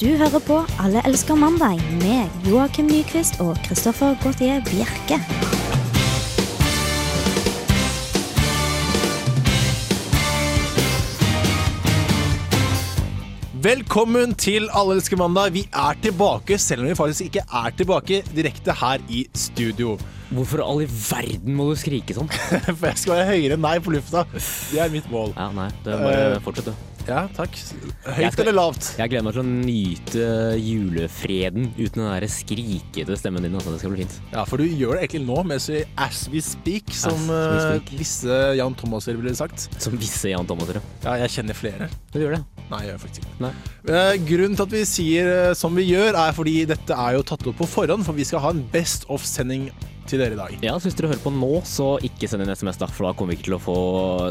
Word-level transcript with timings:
Du 0.00 0.06
hører 0.16 0.40
på 0.40 0.54
Alle 0.80 1.02
elsker 1.04 1.36
mandag 1.36 1.76
med 2.00 2.46
Joakim 2.48 2.86
Nyquist 2.88 3.34
og 3.44 3.58
Christoffer 3.66 4.14
Gautier 4.22 4.62
Bjerke. 4.64 5.18
Velkommen 13.60 14.32
til 14.40 14.70
Alle 14.72 14.96
elsker 14.96 15.20
mandag. 15.20 15.52
Vi 15.52 15.66
er 15.68 16.00
tilbake, 16.00 16.56
selv 16.56 16.86
om 16.86 16.88
vi 16.88 16.96
faktisk 16.96 17.28
ikke 17.28 17.44
er 17.44 17.76
tilbake 17.76 18.22
direkte 18.32 18.72
her 18.80 19.04
i 19.12 19.26
studio. 19.36 19.98
Hvorfor 20.32 20.64
all 20.64 20.86
i 20.86 20.88
verden 20.88 21.58
må 21.58 21.68
du 21.68 21.76
skrike 21.76 22.16
sånn? 22.16 22.30
For 22.30 22.88
jeg 22.88 23.02
skal 23.02 23.18
være 23.18 23.34
høyere 23.34 23.60
enn 23.60 23.68
deg 23.68 23.84
på 23.84 23.92
lufta. 23.98 24.24
Det 24.32 24.80
er 24.80 24.94
mitt 24.96 25.12
mål. 25.12 25.36
Ja, 25.36 25.52
nei, 25.52 25.68
det 25.84 25.92
er 25.92 26.06
bare 26.06 26.30
uh, 26.38 26.46
fortsett, 26.46 26.72
du. 26.72 26.89
Ja, 27.08 27.24
takk. 27.34 27.56
Høyt 28.04 28.40
eller 28.42 28.54
lavt? 28.54 28.90
Jeg 28.98 29.10
gleder 29.12 29.24
meg 29.26 29.34
til 29.36 29.42
å 29.42 29.46
nyte 29.48 30.26
julefreden 30.60 31.70
uten 31.78 32.02
den 32.02 32.08
der 32.10 32.26
skrikete 32.30 33.16
stemmen 33.18 33.44
din. 33.44 33.56
Altså. 33.56 33.74
Det 33.74 33.82
skal 33.82 33.94
bli 33.94 34.04
fint. 34.04 34.16
Ja, 34.34 34.44
for 34.48 34.60
du 34.60 34.66
gjør 34.66 34.96
det 34.98 35.06
egentlig 35.06 35.22
nå, 35.26 35.38
mens 35.48 35.68
vi 35.72 35.82
as 36.00 36.22
we 36.32 36.42
speak, 36.44 36.92
som 36.94 37.26
we 37.30 37.38
eh, 37.38 37.66
speak. 37.66 37.92
visse 38.00 38.40
Jan 38.60 38.76
Thomaser 38.78 39.18
ville 39.18 39.34
sagt. 39.38 39.68
Som 39.82 39.98
visse 40.00 40.32
Jan 40.32 40.48
Thomaser. 40.48 40.80
Ja, 41.04 41.16
jeg 41.24 41.34
kjenner 41.38 41.58
flere. 41.58 41.90
Du 42.14 42.20
gjør 42.22 42.38
det? 42.38 42.42
Nei, 42.70 42.82
jeg 42.84 42.92
gjør 42.92 43.00
faktisk 43.06 43.26
ikke. 43.26 43.52
Eh, 43.90 44.12
Grunnen 44.28 44.58
til 44.58 44.66
at 44.68 44.76
vi 44.76 44.84
sier 44.88 45.32
eh, 45.34 45.54
som 45.58 45.74
vi 45.76 45.88
gjør, 45.90 46.14
er 46.26 46.36
fordi 46.36 46.58
dette 46.70 46.96
er 47.06 47.16
jo 47.18 47.24
tatt 47.26 47.46
opp 47.50 47.58
på 47.62 47.70
forhånd, 47.78 48.06
for 48.06 48.16
vi 48.16 48.28
skal 48.28 48.44
ha 48.44 48.52
en 48.54 48.62
Best 48.70 49.08
of-sending 49.10 49.70
til 50.10 50.22
dere 50.22 50.36
i 50.36 50.40
dag. 50.40 50.56
Ja, 50.64 50.74
så 50.76 50.88
hvis 50.88 50.98
dere 50.98 51.12
hører 51.12 51.22
på 51.22 51.32
nå, 51.34 51.50
så 51.68 51.92
ikke 52.06 52.28
send 52.30 52.44
en 52.44 52.52
SMS, 52.52 52.80
da. 52.80 52.88
For 52.90 53.08
da 53.08 53.14
kommer 53.16 53.34
vi 53.34 53.40
ikke 53.40 53.50
til 53.50 53.58
å 53.58 53.62
få 53.62 53.78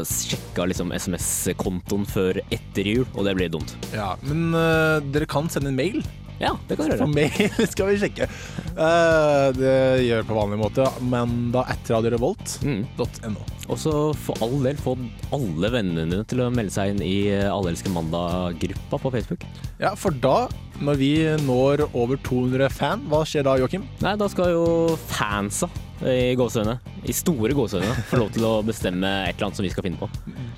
sjekka 0.08 0.68
liksom, 0.70 0.94
SMS-kontoen 0.96 2.08
før 2.08 2.42
etter 2.48 2.90
jul, 2.92 3.06
og 3.14 3.28
det 3.28 3.36
blir 3.38 3.52
dumt. 3.52 3.76
Ja, 3.96 4.12
Men 4.26 4.50
uh, 4.56 4.98
dere 5.12 5.28
kan 5.30 5.50
sende 5.52 5.72
en 5.72 5.80
mail. 5.80 6.02
Ja, 6.40 6.54
det 6.68 6.78
kan 6.78 6.88
dere 6.88 7.00
gjøre. 7.02 7.12
mail 7.12 7.68
skal 7.74 7.90
vi 7.90 7.98
sjekke. 8.00 8.28
Uh, 8.72 9.50
det 9.56 9.76
gjør 10.06 10.22
vi 10.22 10.28
på 10.30 10.38
vanlig 10.38 10.60
måte. 10.62 10.88
men 11.12 11.50
da 11.54 11.66
at 11.68 11.90
radiorevolt.no. 11.92 12.70
Mm. 12.70 13.59
Og 13.70 13.78
så 13.78 13.92
for 14.18 14.40
all 14.44 14.56
del 14.64 14.78
få 14.80 14.96
alle 15.34 15.70
vennene 15.72 16.08
dine 16.08 16.26
til 16.28 16.42
å 16.42 16.50
melde 16.52 16.74
seg 16.74 16.94
inn 16.94 17.04
i 17.06 17.14
Allelske 17.30 17.54
Alle 17.60 17.74
elsker 17.74 17.94
mandag-gruppa 17.94 18.98
på 18.98 19.12
Facebook. 19.14 19.44
Ja, 19.80 19.92
for 19.98 20.16
da, 20.24 20.48
når 20.82 20.98
vi 20.98 21.12
når 21.46 21.84
over 21.92 22.18
200 22.26 22.72
fan, 22.74 23.04
hva 23.10 23.22
skjer 23.28 23.46
da, 23.46 23.54
Joakim? 23.60 23.86
Nei, 24.02 24.16
da 24.18 24.26
skal 24.32 24.50
jo 24.56 24.66
fansa 25.12 25.70
i 26.00 26.32
gåsehøyne, 26.38 26.78
i 27.04 27.12
store 27.12 27.52
gåsehøyne, 27.56 27.92
få 28.08 28.20
lov 28.22 28.30
til 28.32 28.46
å 28.48 28.52
bestemme 28.64 29.08
et 29.28 29.34
eller 29.34 29.50
annet 29.50 29.60
som 29.60 29.66
vi 29.66 29.72
skal 29.72 29.84
finne 29.84 30.00
på. 30.00 30.08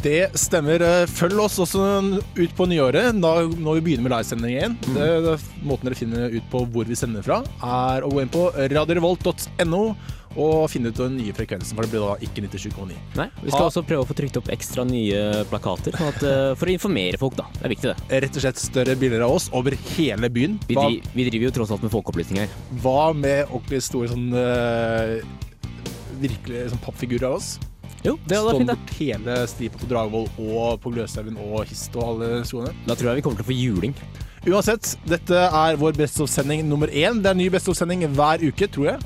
Det 0.02 0.30
stemmer. 0.38 0.82
Eh, 0.86 1.10
Følg 1.10 1.38
oss 1.42 1.58
også 1.62 1.82
ut 2.38 2.54
på 2.56 2.68
nyåret, 2.70 3.10
da, 3.22 3.34
når 3.50 3.80
vi 3.80 3.84
begynner 3.88 4.06
med 4.06 4.14
livesending 4.14 4.54
igjen. 4.54 4.78
Det, 4.94 5.10
det, 5.26 5.36
måten 5.66 5.90
dere 5.90 5.98
finner 5.98 6.38
ut 6.38 6.48
på 6.52 6.64
hvor 6.72 6.88
vi 6.88 6.98
sender 6.98 7.26
fra, 7.26 7.42
er 7.58 8.06
å 8.06 8.10
gå 8.12 8.22
inn 8.22 8.32
på 8.32 8.48
radiorevolt.no 8.54 9.84
og 10.36 10.68
finne 10.70 10.88
ut 10.92 10.94
den 10.96 11.16
nye 11.18 11.32
frekvensen, 11.32 11.74
for 11.74 11.82
det 11.82 11.90
blir 11.92 12.00
da 12.06 12.14
ikke 12.24 12.42
97,9. 12.48 12.96
Nei, 13.16 13.28
Vi 13.42 13.50
skal 13.50 13.60
Ha- 13.60 13.68
også 13.70 13.82
prøve 13.86 14.04
å 14.04 14.08
få 14.08 14.14
trykt 14.16 14.36
opp 14.36 14.48
ekstra 14.48 14.84
nye 14.86 15.44
plakater, 15.50 15.92
sånn 15.92 16.08
at, 16.08 16.22
eh, 16.22 16.54
for 16.54 16.66
å 16.66 16.72
informere 16.78 17.18
folk, 17.18 17.36
da. 17.36 17.44
Det 17.58 17.64
er 17.64 17.74
viktig, 17.74 17.82
det. 18.08 18.22
Rett 18.22 18.36
og 18.36 18.42
slett 18.42 18.56
større 18.58 18.96
bilder 18.96 19.22
av 19.22 19.30
oss 19.36 19.50
over 19.52 19.70
hele 19.96 20.28
byen. 20.30 20.58
Vi, 20.68 20.74
Hva, 20.74 20.88
dri 20.88 21.02
vi 21.14 21.30
driver 21.30 21.44
jo 21.44 21.50
tross 21.60 21.70
alt 21.70 21.82
med 21.82 21.90
folkeopplysning 21.92 22.38
her. 22.38 22.48
hva 22.82 23.14
med 23.14 23.46
ordentlig 23.48 23.82
store 23.82 24.08
sånn 24.08 24.32
eh, 24.34 25.22
Virkelig 26.22 26.70
sånn 26.70 26.80
pappfigurer 26.84 27.24
av 27.26 27.34
oss? 27.40 27.58
Jo, 28.04 28.16
det 28.26 28.36
hadde 28.36 28.66
vært 28.66 28.90
fint, 28.90 29.24
det. 29.24 29.34
hele 29.34 29.46
stripa 29.46 29.78
på 29.78 29.88
Dragvoll 29.88 30.28
og 30.38 30.80
på 30.82 30.90
Gløshaugen 30.92 31.36
og 31.38 31.64
Hist 31.66 31.94
og 31.96 32.02
alle 32.02 32.42
skoene. 32.44 32.72
Da 32.86 32.94
tror 32.98 33.10
jeg 33.12 33.16
vi 33.16 33.22
kommer 33.22 33.38
til 33.38 33.46
å 33.46 33.50
få 33.50 33.56
juling. 33.58 33.94
Uansett, 34.44 34.96
dette 35.06 35.30
er 35.38 35.76
vår 35.78 35.92
Best 35.96 36.18
of-sending 36.18 36.64
nummer 36.66 36.88
én. 36.88 37.20
Det 37.22 37.30
er 37.30 37.34
ny 37.38 37.48
Best 37.48 37.68
of-sending 37.68 38.02
hver 38.12 38.42
uke, 38.42 38.66
tror 38.74 38.84
jeg. 38.90 39.00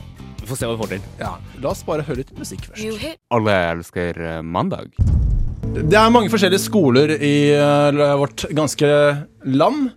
Vi 0.47 0.53
får 0.53 0.59
se 0.61 0.67
hva 0.71 0.77
vi 0.77 0.83
får 0.85 0.91
til. 0.95 1.07
Ja, 1.19 1.33
La 1.65 1.73
oss 1.75 1.81
bare 1.83 2.05
høre 2.07 2.21
litt 2.23 2.29
musikk 2.39 2.69
først. 2.71 3.17
Alle 3.35 3.55
elsker 3.75 4.21
eh, 4.23 4.43
mandag. 4.47 4.93
Det 5.67 5.97
er 5.99 6.13
mange 6.15 6.31
forskjellige 6.31 6.63
skoler 6.63 7.17
i 7.19 7.33
eh, 7.51 8.13
vårt 8.21 8.45
ganske 8.55 8.87
land. 9.51 9.89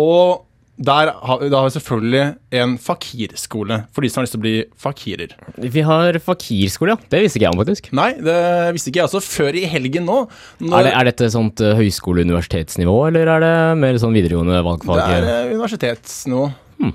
Og 0.00 0.46
der 0.80 1.10
har, 1.12 1.42
da 1.52 1.58
har 1.60 1.66
vi 1.68 1.74
selvfølgelig 1.74 2.22
en 2.62 2.78
fakirskole, 2.80 3.82
for 3.92 4.00
de 4.00 4.08
som 4.08 4.22
har 4.22 4.24
lyst 4.24 4.32
til 4.32 4.40
å 4.40 4.44
bli 4.46 4.54
fakirer. 4.80 5.34
Vi 5.76 5.82
har 5.84 6.16
fakirskole, 6.24 6.94
ja. 6.96 7.10
Det 7.12 7.20
visste 7.26 7.36
ikke 7.36 7.50
jeg 7.50 7.52
om, 7.52 7.60
faktisk. 7.60 7.90
Nei, 8.00 8.08
det 8.16 8.38
visste 8.78 8.88
ikke 8.88 9.02
jeg 9.02 9.10
også 9.10 9.20
før 9.26 9.58
i 9.60 9.66
helgen 9.68 10.08
nå. 10.08 10.22
når- 10.64 10.78
Er, 10.80 10.88
det, 10.88 10.94
er 10.96 11.10
dette 11.10 11.28
sånt 11.36 11.60
uh, 11.60 11.74
høyskole-universitetsnivå, 11.76 12.96
eller 13.10 13.28
er 13.36 13.44
det 13.44 13.52
mer 13.84 14.00
sånn 14.00 14.16
videregående 14.16 14.62
valgfag? 14.64 15.04
Det 15.04 15.20
er 15.20 15.28
eh, 15.34 15.52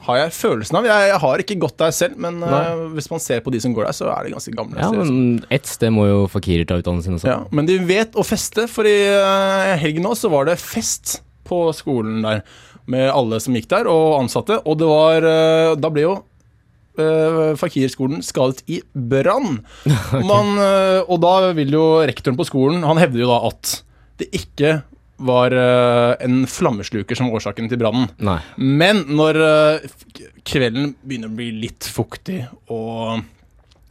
Har 0.07 0.17
jeg 0.17 0.33
følelsen 0.33 0.79
av. 0.79 0.87
Jeg, 0.89 1.09
jeg 1.11 1.21
har 1.21 1.43
ikke 1.43 1.57
gått 1.61 1.77
der 1.81 1.93
selv, 1.95 2.17
men 2.21 2.39
uh, 2.41 2.85
hvis 2.95 3.09
man 3.11 3.21
ser 3.21 3.43
på 3.45 3.53
de 3.53 3.61
som 3.61 3.73
går 3.75 3.85
der, 3.87 3.97
så 3.97 4.09
er 4.13 4.25
det 4.25 4.33
ganske 4.33 4.53
gamle. 4.57 4.79
Ja, 4.81 4.89
men 4.93 5.43
ett 5.53 5.69
sted 5.69 5.93
må 5.93 6.07
jo 6.09 6.23
fakirer 6.31 6.65
ta 6.69 6.79
utdannelsen 6.81 7.13
sin 7.13 7.19
også. 7.19 7.29
Ja, 7.29 7.39
men 7.55 7.69
de 7.69 7.77
vet 7.85 8.17
å 8.17 8.25
feste, 8.25 8.65
for 8.71 8.89
i 8.89 8.97
uh, 9.13 9.75
helgen 9.81 10.07
nå 10.07 10.15
så 10.17 10.31
var 10.33 10.49
det 10.49 10.57
fest 10.61 11.19
på 11.45 11.67
skolen 11.77 12.23
der. 12.25 12.45
Med 12.89 13.07
alle 13.09 13.39
som 13.41 13.55
gikk 13.57 13.69
der, 13.71 13.87
og 13.89 14.19
ansatte. 14.19 14.59
Og 14.69 14.77
det 14.77 14.89
var 14.89 15.25
uh, 15.25 15.71
Da 15.81 15.89
ble 15.89 16.03
jo 16.03 16.15
uh, 16.99 17.53
Fakirskolen 17.57 18.21
skadet 18.25 18.61
i 18.69 18.81
brann. 18.93 19.61
okay. 19.85 20.21
eh, 20.21 21.01
og 21.01 21.17
da 21.23 21.51
vil 21.57 21.73
jo 21.75 21.85
rektoren 22.05 22.37
på 22.39 22.47
skolen 22.47 22.85
Han 22.85 23.01
hevder 23.01 23.25
jo 23.25 23.31
da 23.31 23.39
at 23.49 23.73
det 24.21 24.29
ikke 24.37 24.77
var 25.17 25.53
uh, 25.55 26.15
en 26.23 26.43
flammesluker 26.49 27.17
som 27.17 27.31
årsaken 27.31 27.69
til 27.71 27.79
brannen. 27.79 28.09
Men 28.57 29.05
når 29.15 29.39
uh, 29.39 30.25
kvelden 30.47 30.93
begynner 31.05 31.31
å 31.31 31.37
bli 31.37 31.51
litt 31.63 31.87
fuktig, 31.87 32.41
og, 32.73 33.23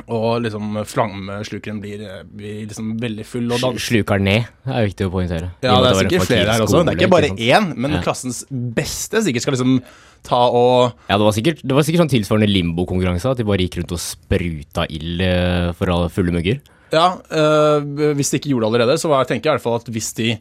og 0.04 0.28
liksom 0.44 0.82
flammeslukeren 0.90 1.80
blir, 1.82 2.02
blir 2.28 2.64
liksom 2.68 2.94
veldig 3.00 3.26
full 3.28 3.48
og 3.56 3.62
dans... 3.64 3.80
Sluker 3.80 4.20
ned, 4.20 4.50
er 4.68 4.88
viktig 4.90 5.08
å 5.08 5.14
poengtere. 5.14 5.52
Ja, 5.64 5.78
det 5.80 5.92
er 5.94 6.00
sikkert 6.02 6.28
flere 6.28 6.56
her 6.58 6.66
også. 6.66 6.82
Det 6.84 6.94
er 6.94 7.00
ikke 7.00 7.14
bare 7.16 7.32
én, 7.34 7.70
men 7.76 7.96
Ja. 7.96 8.02
klassens 8.04 8.44
beste 8.50 9.24
sikkert 9.24 9.46
skal 9.46 9.56
liksom 9.56 9.78
ta 10.24 10.40
og 10.48 10.94
Ja, 11.08 11.18
det 11.18 11.24
var 11.24 11.34
sikkert, 11.36 11.64
det 11.64 11.76
var 11.76 11.84
sikkert 11.84 12.04
sånn 12.04 12.14
tilsvarende 12.14 12.52
limbo-konkurranse, 12.52 13.32
at 13.32 13.40
de 13.40 13.48
bare 13.48 13.64
gikk 13.64 13.80
rundt 13.80 13.96
og 13.96 14.00
spruta 14.00 14.86
ild 14.92 15.24
eh, 15.24 15.72
for 15.76 15.92
alle 15.92 16.12
fulle 16.12 16.32
mugger. 16.36 16.60
Ja, 16.94 17.16
øh, 17.34 18.12
hvis 18.14 18.30
de 18.30 18.38
ikke 18.38 18.52
gjorde 18.52 18.68
det 18.68 18.70
allerede, 18.70 19.00
så 19.00 19.10
var, 19.10 19.24
tenker 19.28 19.50
jeg 19.50 19.56
i 19.56 19.58
hvert 19.58 19.66
fall 19.66 19.80
at 19.80 19.88
hvis 19.92 20.12
de 20.16 20.34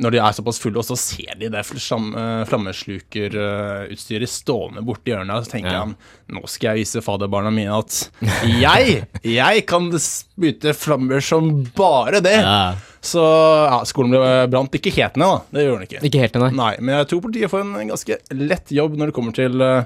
når 0.00 0.14
de 0.14 0.20
er 0.22 0.32
såpass 0.32 0.60
fulle, 0.62 0.80
og 0.80 0.86
så 0.88 0.96
ser 0.96 1.34
de 1.40 1.50
det 1.52 1.60
øh, 1.62 2.44
flammeslukerutstyret 2.48 4.30
stående 4.30 4.84
borti 4.86 5.12
hjørnet, 5.12 5.44
så 5.44 5.52
tenker 5.52 5.72
Ja. 5.72 5.82
han 5.84 5.96
nå 6.32 6.40
skal 6.48 6.72
jeg 6.72 6.86
vise 6.86 7.02
faderbarna 7.04 7.50
mine 7.52 7.76
at 7.76 8.10
jeg, 8.48 9.02
jeg 9.20 9.66
kan 9.68 9.90
spyte 10.00 10.72
flammer 10.72 11.20
som 11.20 11.64
bare 11.76 12.22
det. 12.24 12.38
Ja. 12.40 12.74
Så 13.02 13.20
ja, 13.20 13.82
skolen 13.84 14.14
ble 14.14 14.46
brant 14.48 14.78
ikke 14.78 14.94
helt 14.94 15.18
ned, 15.20 15.26
da. 15.26 15.40
Det 15.50 15.66
gjorde 15.66 15.80
den 15.82 15.88
ikke. 15.90 16.04
Ikke 16.08 16.22
helt, 16.22 16.38
ned, 16.38 16.56
Nei, 16.56 16.72
men 16.80 16.94
jeg 17.00 17.10
tror 17.10 17.24
politiet 17.26 17.52
får 17.52 17.66
en 17.66 17.90
ganske 17.92 18.18
lett 18.38 18.72
jobb 18.72 18.96
når 18.96 19.10
det 19.10 19.16
kommer 19.18 19.36
til 19.36 19.60
øh, 19.60 19.84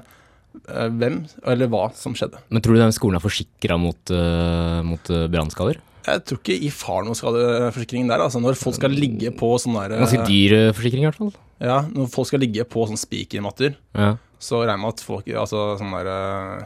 hvem 1.01 1.19
eller 1.45 1.71
hva 1.73 1.87
som 1.97 2.15
skjedde. 2.17 2.39
Men 2.47 2.63
tror 2.63 2.77
du 2.77 2.83
den 2.85 2.95
skolen 2.95 3.19
er 3.19 3.25
forsikra 3.25 3.77
mot, 3.81 3.99
uh, 4.13 4.79
mot 4.87 5.11
eh, 5.13 5.27
brannskader? 5.33 5.81
Jeg 6.07 6.23
tror 6.23 6.39
ikke 6.39 6.55
IF 6.69 6.79
har 6.87 7.03
noen 7.03 7.17
skadeforsikring 7.19 8.07
der. 8.07 8.23
Altså 8.23 8.39
når 8.39 8.55
folk 8.59 8.77
skal 8.77 8.93
ligge 8.95 9.33
på 9.35 9.49
sånn 9.59 9.75
der 9.75 9.97
Ganske 9.99 10.23
dyr 10.29 10.55
eh, 10.55 10.69
forsikring, 10.75 11.03
i 11.03 11.09
hvert 11.09 11.19
fall. 11.19 11.33
Ja, 11.63 11.81
når 11.91 12.07
folk 12.13 12.29
skal 12.29 12.41
ligge 12.43 12.63
på 12.69 12.85
sånn 12.87 12.99
spikermatter, 13.01 13.75
Ja. 13.97 14.13
så 14.39 14.61
regner 14.61 14.77
jeg 14.77 14.83
med 14.85 14.93
at 14.93 15.03
folk 15.03 15.27
Altså 15.43 15.63
sånn 15.81 15.95
der 15.97 16.11
eh, 16.13 16.65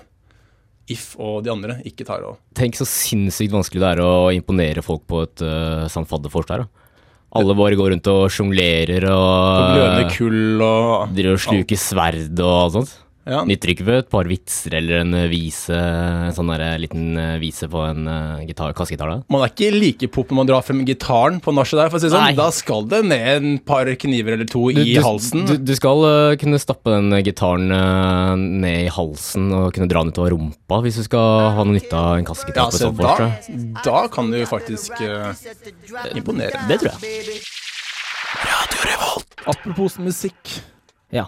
If 0.91 1.15
og 1.21 1.43
de 1.45 1.51
andre 1.53 1.77
ikke 1.87 2.05
tar 2.05 2.23
av. 2.27 2.37
Tenk 2.57 2.75
så 2.75 2.85
sinnssykt 2.89 3.53
vanskelig 3.53 3.79
det 3.81 3.91
er 3.95 4.01
å 4.03 4.31
imponere 4.35 4.83
folk 4.83 5.05
på 5.07 5.21
et 5.23 5.43
uh, 5.45 5.85
sånn 5.87 6.07
fadderfors 6.09 6.49
der. 6.49 6.65
Da. 6.65 6.81
Alle 7.39 7.55
bare 7.55 7.77
går 7.79 7.93
rundt 7.93 8.09
og 8.11 8.25
sjonglerer 8.33 9.05
og 9.07 9.69
glødende 9.71 10.09
kull 10.11 10.65
og 10.65 11.13
driver 11.15 11.37
og 11.37 11.43
sluker 11.45 11.79
sverd 11.79 12.41
og 12.43 12.55
alt 12.57 12.75
sånt. 12.75 12.91
Ja, 13.21 13.43
Nytter 13.45 13.69
ikke 13.75 13.85
ved 13.85 13.99
et 14.01 14.07
par 14.09 14.25
vitser 14.25 14.73
eller 14.79 15.03
en 15.03 15.13
eh, 15.13 15.27
vise, 15.29 15.75
en 15.77 16.33
sånn 16.33 16.49
der, 16.49 16.63
liten 16.81 17.17
eh, 17.21 17.35
vise 17.41 17.67
på 17.69 17.83
en 17.85 18.07
gitar, 18.47 18.73
kassegitar. 18.77 19.11
da. 19.11 19.17
Man 19.29 19.43
er 19.45 19.51
ikke 19.51 19.69
like 19.75 20.09
pop 20.13 20.31
når 20.31 20.39
man 20.39 20.49
drar 20.49 20.65
frem 20.65 20.81
gitaren 20.87 21.37
på 21.43 21.53
nachet 21.53 21.77
der, 21.77 21.91
for 21.91 21.99
å 21.99 22.01
si 22.01 22.09
det 22.09 22.15
sånn. 22.15 22.25
Nei. 22.31 22.37
Da 22.39 22.47
skal 22.55 22.87
det 22.89 23.03
ned 23.05 23.29
en 23.35 23.59
par 23.61 23.89
kniver 24.01 24.37
eller 24.37 24.49
to 24.49 24.63
Du, 24.73 24.81
i 24.81 24.95
du, 24.95 25.01
halsen. 25.05 25.45
Du, 25.49 25.53
du 25.61 25.73
skal 25.77 26.01
uh, 26.05 26.33
kunne 26.41 26.61
stappe 26.61 26.95
den 26.95 27.13
eh, 27.13 27.21
gitaren 27.27 27.69
uh, 27.69 28.33
ned 28.39 28.87
i 28.87 28.93
halsen 28.93 29.51
og 29.57 29.69
kunne 29.75 29.89
dra 29.91 30.01
den 30.01 30.15
utover 30.15 30.33
rumpa 30.33 30.81
hvis 30.81 30.97
du 31.01 31.05
skal 31.05 31.51
ha 31.57 31.65
noe 31.65 31.77
nytte 31.77 31.97
av 31.97 32.17
en 32.17 32.23
ja, 32.23 32.29
kassegitar. 32.31 32.71
på 32.71 32.79
et 32.79 32.81
så 32.81 32.89
da, 32.97 33.85
da. 33.85 33.99
kan 34.13 34.33
du 34.33 34.39
faktisk 34.49 34.97
uh, 35.05 35.29
imponere. 36.15 36.65
Det 36.71 36.81
tror 36.81 36.95
jeg. 36.95 37.37
Apropos 39.51 39.99
musikk. 40.01 40.57
Ja. 41.13 41.27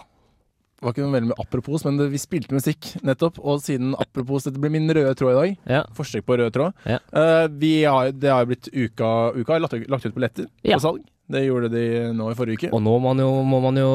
Var 0.84 0.94
ikke 0.94 1.06
noe 1.06 1.16
veldig 1.16 1.30
med 1.32 1.40
apropos, 1.40 1.86
men 1.88 1.98
det, 2.02 2.10
vi 2.12 2.20
spilte 2.22 2.54
musikk 2.56 2.90
nettopp. 3.08 3.40
Og 3.40 3.62
siden 3.64 3.96
apropos 4.00 4.44
Dette 4.48 4.60
blir 4.62 4.74
min 4.74 4.90
røde 4.92 5.16
tråd 5.16 5.32
i 5.34 5.40
dag. 5.40 5.58
ja. 5.78 5.82
Forsøk 5.96 6.26
på 6.28 6.38
rød 6.42 6.52
tråd. 6.56 6.74
Ja. 6.90 7.00
uh, 7.16 7.48
vi 7.50 7.74
har, 7.88 8.12
det 8.12 8.30
har 8.34 8.44
jo 8.44 8.52
blitt 8.54 8.68
uka, 8.74 9.10
uka 9.40 9.60
lagt, 9.64 9.80
lagt 9.90 10.06
ut 10.10 10.14
billetter 10.18 10.50
Ja. 10.68 10.76
på 10.78 10.84
salg. 10.90 11.06
Det 11.32 11.46
gjorde 11.46 11.70
de 11.72 11.86
nå 12.14 12.26
i 12.30 12.36
forrige 12.36 12.60
uke. 12.60 12.74
Og 12.76 12.82
nå 12.84 12.98
må 13.00 13.14
man, 13.14 13.24
jo, 13.24 13.30
må 13.48 13.62
man 13.64 13.80
jo 13.80 13.92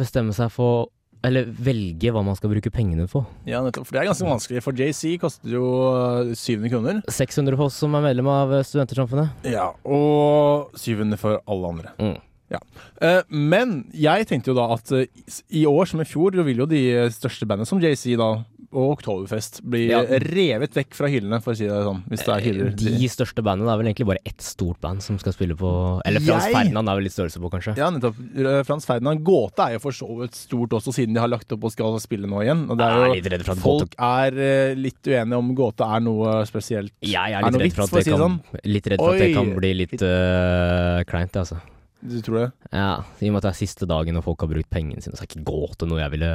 bestemme 0.00 0.32
seg 0.36 0.48
for 0.54 0.88
Eller 1.22 1.44
velge 1.52 2.08
hva 2.14 2.22
man 2.24 2.32
skal 2.38 2.48
bruke 2.48 2.70
pengene 2.72 3.04
på. 3.12 3.20
Ja, 3.44 3.58
nettopp. 3.60 3.84
For 3.84 3.92
det 3.92 4.00
er 4.00 4.08
ganske 4.08 4.24
vanskelig. 4.24 4.62
For 4.64 4.72
JC 4.72 5.18
koster 5.20 5.52
jo 5.52 5.66
eh, 6.24 6.30
700 6.32 6.70
kroner. 6.72 7.02
600 7.12 7.58
for 7.60 7.66
oss 7.68 7.76
som 7.76 7.92
er 7.98 8.06
medlem 8.06 8.30
av 8.32 8.54
Studentersamfunnet. 8.64 9.44
Ja, 9.52 9.66
og 9.84 10.72
700 10.80 11.20
for 11.20 11.36
alle 11.44 11.74
andre. 11.74 11.92
Mm. 12.00 12.16
Eh, 13.00 13.22
men 13.30 13.84
jeg 13.94 14.26
tenkte 14.30 14.50
jo 14.52 14.58
da 14.58 14.68
at 14.74 14.90
eh, 14.92 15.06
i 15.50 15.64
år 15.70 15.86
som 15.86 16.00
i 16.02 16.08
fjor, 16.08 16.34
så 16.34 16.44
vil 16.46 16.64
jo 16.64 16.66
de 16.70 16.82
største 17.14 17.46
bandene 17.46 17.68
som 17.68 17.80
JC 17.82 18.16
da, 18.18 18.32
og 18.70 18.92
Oktoberfest 19.00 19.64
blir 19.66 19.88
Ja. 19.90 20.00
revet 20.22 20.76
vekk 20.78 20.94
fra 20.94 21.08
hyllene, 21.10 21.40
for 21.42 21.50
å 21.52 21.56
si 21.58 21.64
det 21.66 21.74
sånn. 21.74 22.04
Hvis 22.06 22.22
det 22.22 22.34
er 22.36 22.44
hyller. 22.44 22.68
De 22.78 23.08
største 23.10 23.42
bandene 23.42 23.66
det 23.66 23.72
er 23.74 23.80
vel 23.80 23.88
egentlig 23.90 24.06
bare 24.06 24.22
ett 24.30 24.44
stort 24.46 24.78
band 24.80 25.02
som 25.02 25.18
skal 25.18 25.32
spille 25.34 25.56
på 25.58 26.00
Eller 26.06 26.20
Frans 26.22 26.44
Jeg- 26.46 26.54
Ferdinand 26.54 26.88
er 26.88 26.94
vel 26.94 27.02
litt 27.02 27.12
størrelse 27.16 27.40
på, 27.42 27.50
kanskje. 27.50 27.76
Ja, 27.76 27.90
nettopp. 27.90 28.14
Eh, 28.38 28.62
Frans 28.62 28.86
Ferdinand 28.86 29.24
Gåte 29.26 29.58
er 29.66 29.72
jo 29.74 29.80
for 29.80 29.90
så 29.90 30.06
vidt 30.20 30.34
stort 30.38 30.70
også, 30.78 30.94
siden 30.94 31.14
de 31.14 31.20
har 31.20 31.26
lagt 31.28 31.50
opp 31.50 31.64
og 31.64 31.72
skal 31.72 31.98
spille 31.98 32.30
nå 32.30 32.44
igjen. 32.46 32.70
Og 32.70 32.78
er 32.78 32.84
er 33.10 33.20
jo, 33.20 33.52
at 33.52 33.58
folk 33.58 33.94
er 33.98 34.38
eh, 34.38 34.74
litt 34.78 35.02
uenige 35.02 35.36
om 35.42 35.54
Gåte 35.56 35.82
er 35.82 36.00
noe 36.06 36.44
spesielt. 36.46 36.92
Jeg 37.02 37.32
er 37.34 37.42
Er 37.42 37.50
litt 37.50 37.58
er 37.58 37.64
redd 37.66 37.74
for 37.74 37.82
at 37.82 37.90
det 37.90 38.04
si 38.04 38.10
kan, 38.10 38.20
sånn? 38.20 38.40
litt 38.64 38.86
redd 38.86 38.98
for 39.02 39.12
at 39.14 39.18
det 39.18 39.34
kan 39.34 39.54
bli 39.56 39.74
litt 39.74 40.02
uh, 40.02 41.02
kleint, 41.10 41.32
altså. 41.34 41.58
Du 42.00 42.16
tror 42.24 42.36
det? 42.40 42.48
Ja, 42.72 43.02
I 43.20 43.28
og 43.28 43.34
med 43.34 43.40
at 43.42 43.48
det 43.48 43.52
er 43.54 43.58
siste 43.60 43.86
dagen 43.90 44.16
og 44.16 44.24
folk 44.24 44.40
har 44.44 44.48
brukt 44.52 44.70
pengene 44.72 45.02
sine, 45.04 45.16
så 45.18 45.24
er 45.24 45.28
ikke 45.30 45.44
gåte 45.48 45.88
noe 45.88 46.00
jeg 46.00 46.14
ville 46.14 46.30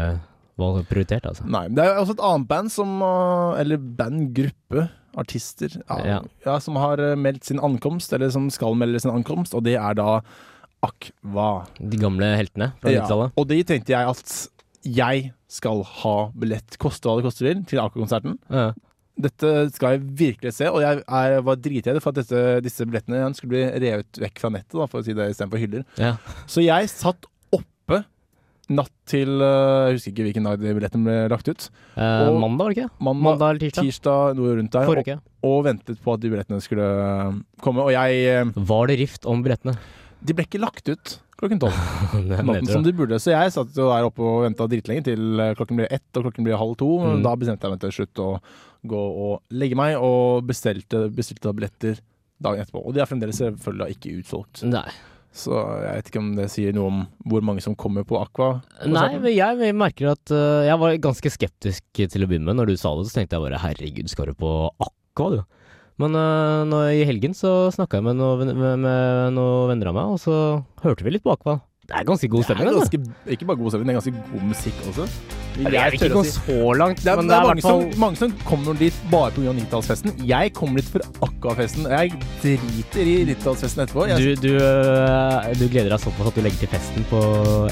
valgt 0.62 0.88
prioritert, 0.92 1.26
altså. 1.28 1.44
Nei. 1.52 1.66
Det 1.74 1.84
er 1.84 1.98
også 2.00 2.14
et 2.16 2.22
annet 2.24 2.48
band 2.48 2.70
som 2.72 2.94
eh, 3.04 3.62
Eller 3.64 3.78
bandgruppe. 4.00 4.86
Artister. 5.16 5.78
Ja, 5.90 5.98
Ja. 6.06 6.18
ja, 6.46 6.58
som 6.60 6.76
har 6.80 7.00
eh, 7.00 7.16
meldt 7.20 7.46
sin 7.48 7.60
ankomst, 7.64 8.12
eller 8.16 8.30
som 8.32 8.50
skal 8.52 8.76
melde 8.76 9.00
sin 9.04 9.12
ankomst, 9.12 9.56
og 9.56 9.64
det 9.68 9.76
er 9.80 9.96
da 9.98 10.22
Akva. 10.86 11.66
De 11.80 11.98
gamle 11.98 12.28
heltene 12.38 12.74
fra 12.82 12.92
90-tallet. 12.92 13.32
og 13.40 13.48
de 13.50 13.62
tenkte 13.66 13.96
jeg 13.96 14.12
at 14.12 14.36
jeg 14.86 15.32
skal 15.50 15.82
ha 16.04 16.16
billett, 16.38 16.76
koste 16.78 17.08
hva 17.10 17.16
det 17.18 17.26
koster 17.26 17.48
vil, 17.48 17.64
til 17.66 17.80
Aqua-konserten. 17.82 18.36
Dette 19.16 19.52
skal 19.72 19.96
jeg 19.96 20.02
virkelig 20.20 20.52
se, 20.58 20.68
og 20.68 20.82
jeg 20.84 21.00
er, 21.08 21.38
var 21.46 21.56
dritredd 21.64 22.02
for 22.04 22.12
at 22.12 22.20
dette, 22.20 22.42
disse 22.66 22.84
billettene 22.84 23.30
skulle 23.38 23.54
bli 23.54 23.64
revet 23.86 24.20
vekk 24.26 24.42
fra 24.44 24.52
nettet, 24.52 24.76
da, 24.76 24.88
for 24.92 25.00
å 25.00 25.06
si 25.08 25.16
det 25.16 25.30
istedenfor 25.32 25.62
hyller. 25.62 25.86
Ja. 26.02 26.18
Så 26.52 26.66
jeg 26.66 26.90
satt 26.92 27.30
oppe 27.56 28.02
natt 28.76 28.92
til 29.06 29.30
øh, 29.46 29.92
Jeg 29.92 29.98
husker 30.00 30.12
ikke 30.12 30.24
hvilken 30.26 30.48
dag 30.50 30.58
de 30.60 30.72
billettene 30.74 31.06
ble 31.06 31.18
lagt 31.32 31.48
ut. 31.48 31.68
Eh, 31.96 32.28
Og- 32.28 32.40
mandag, 32.42 32.64
var 32.66 32.74
det 32.74 32.78
ikke? 32.80 32.90
Mandag, 33.08 33.28
Mandag 33.30 33.50
eller 33.54 33.64
tirsdag? 33.66 33.86
tirsdag, 33.88 34.40
noe 34.40 34.56
rundt 34.60 34.74
der. 34.74 34.88
Forrige 34.90 35.18
Og, 35.22 35.52
og 35.52 35.60
ventet 35.70 36.02
på 36.02 36.16
at 36.16 36.24
de 36.24 36.32
billettene 36.34 36.64
skulle 36.66 36.88
øh, 36.88 37.38
komme. 37.62 37.86
Og 37.86 37.94
jeg 37.94 38.26
øh, 38.34 38.56
Var 38.74 38.88
det 38.92 39.00
rift 39.04 39.30
om 39.30 39.46
billettene? 39.46 39.78
De 40.26 40.34
ble 40.34 40.48
ikke 40.48 40.60
lagt 40.64 40.90
ut 40.90 41.20
klokken 41.38 41.60
tolv. 41.62 41.76
Natten 42.48 42.70
som 42.72 42.84
de 42.86 42.94
burde. 42.96 43.20
Så 43.22 43.34
jeg 43.36 43.54
satt 43.54 43.76
jo 43.78 43.90
der 43.92 44.08
oppe 44.08 44.24
og 44.24 44.46
venta 44.48 44.68
dritlenge 44.72 45.06
til 45.12 45.40
eh, 45.44 45.54
klokken 45.58 45.80
ble 45.80 45.88
ett 45.92 46.18
og 46.18 46.26
klokken 46.28 46.48
ble 46.48 46.58
halv 46.58 46.78
to. 46.82 46.90
Mm. 47.04 47.22
Da 47.26 47.36
bestemte 47.40 47.68
jeg 47.68 47.76
meg 47.76 47.84
til 47.84 47.96
slutt 48.00 48.24
å 48.24 48.30
gå 48.90 49.02
og 49.26 49.56
legge 49.56 49.78
meg, 49.80 49.98
og 50.02 50.46
bestilte, 50.48 51.08
bestilte 51.14 51.54
billetter 51.56 52.00
dagen 52.44 52.64
etterpå. 52.64 52.84
Og 52.84 52.96
de 52.96 53.04
er 53.04 53.10
fremdeles 53.10 53.40
selvfølgelig 53.42 53.98
ikke 53.98 54.16
utsolgt. 54.22 54.64
Nei. 54.68 54.88
Så 55.36 55.52
jeg 55.52 55.98
vet 55.98 56.10
ikke 56.10 56.22
om 56.22 56.30
det 56.38 56.46
sier 56.54 56.76
noe 56.76 56.88
om 56.88 57.00
hvor 57.28 57.44
mange 57.44 57.64
som 57.64 57.76
kommer 57.76 58.06
på 58.08 58.16
Aqua. 58.22 58.62
Nei, 58.88 59.10
men 59.20 59.34
jeg 59.36 59.76
merker 59.76 60.14
at 60.14 60.32
uh, 60.32 60.64
jeg 60.64 60.80
var 60.80 60.96
ganske 61.04 61.32
skeptisk 61.34 61.84
til 62.00 62.24
å 62.24 62.30
begynne 62.30 62.48
med. 62.48 62.62
Når 62.62 62.72
du 62.72 62.80
sa 62.80 62.94
det, 62.96 63.10
så 63.10 63.20
tenkte 63.20 63.36
jeg 63.36 63.44
bare 63.44 63.60
herregud, 63.60 64.08
skal 64.12 64.32
du 64.32 64.40
på 64.40 64.54
Aqua, 64.72 65.28
du? 65.36 65.42
Men 66.00 66.16
uh, 66.16 66.64
nå, 66.68 66.80
i 66.96 67.04
helgen 67.08 67.36
så 67.36 67.68
snakka 67.76 68.00
jeg 68.00 68.08
med, 68.08 68.20
noen 68.20 69.68
venner 69.72 69.92
av 69.92 69.98
meg, 70.00 70.16
og 70.16 70.24
så 70.24 70.38
hørte 70.86 71.08
vi 71.08 71.18
litt 71.18 71.26
på 71.28 71.36
Aqua. 71.36 71.60
Det 71.86 71.94
er 72.00 72.04
ganske 72.08 72.28
god 72.28 72.42
Det 72.42 72.50
er 72.50 72.56
stemning, 72.56 72.68
altså. 72.76 72.98
ganske, 72.98 73.32
ikke 73.36 73.46
bare 73.46 73.58
god 73.58 73.70
stemning, 73.72 73.88
det 73.88 73.96
er 73.96 74.00
ganske 74.02 74.32
god 74.34 74.42
musikk 74.50 74.78
også. 74.90 75.04
Jeg 75.56 75.72
vil 75.72 75.94
ikke 75.94 76.10
gå 76.14 76.24
si- 76.26 76.32
så 76.32 76.74
langt, 76.76 76.98
Det 77.04 77.08
er, 77.12 77.16
men 77.16 77.30
det 77.30 77.36
er, 77.36 77.44
i 77.44 77.48
mange, 77.48 77.62
fall 77.62 77.84
som, 77.94 78.00
mange 78.02 78.18
som 78.20 78.32
kommer 78.46 78.74
dit 78.80 78.96
bare 79.12 79.30
pga. 79.32 79.54
90-tallsfesten. 79.60 80.16
Jeg 80.28 80.52
kommer 80.54 80.76
dit 80.82 80.90
for 80.90 81.00
Akka-festen. 81.28 81.86
Jeg 81.94 82.12
driter 82.42 83.06
i 83.06 83.14
90-tallsfesten 83.30 83.84
etterpå. 83.86 84.08
Jeg, 84.10 84.18
du, 84.42 84.48
du, 84.48 84.54
øh, 84.58 85.54
du 85.62 85.68
gleder 85.72 85.90
deg 85.94 86.00
såpass 86.04 86.28
at 86.32 86.36
du 86.36 86.42
legger 86.42 86.60
til 86.66 86.74
festen 86.74 87.06
på 87.14 87.22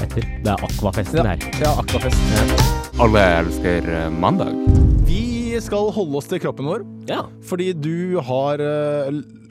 etter. 0.00 0.22
Det 0.46 0.54
er 0.54 0.64
Aqua-festen 0.70 1.20
Ja. 1.20 1.26
her. 1.34 1.38
ja, 1.60 1.74
Aqua-fest. 1.82 2.98
Alle 3.00 3.26
elsker 3.42 3.90
eh, 3.98 4.08
mandag. 4.14 4.54
Vi 5.10 5.60
skal 5.60 5.90
holde 5.92 6.16
oss 6.22 6.30
til 6.30 6.40
kroppen 6.40 6.66
vår, 6.70 6.86
Ja. 7.10 7.20
fordi 7.44 7.72
du 7.74 8.20
har 8.22 8.54
eh, 8.62 9.10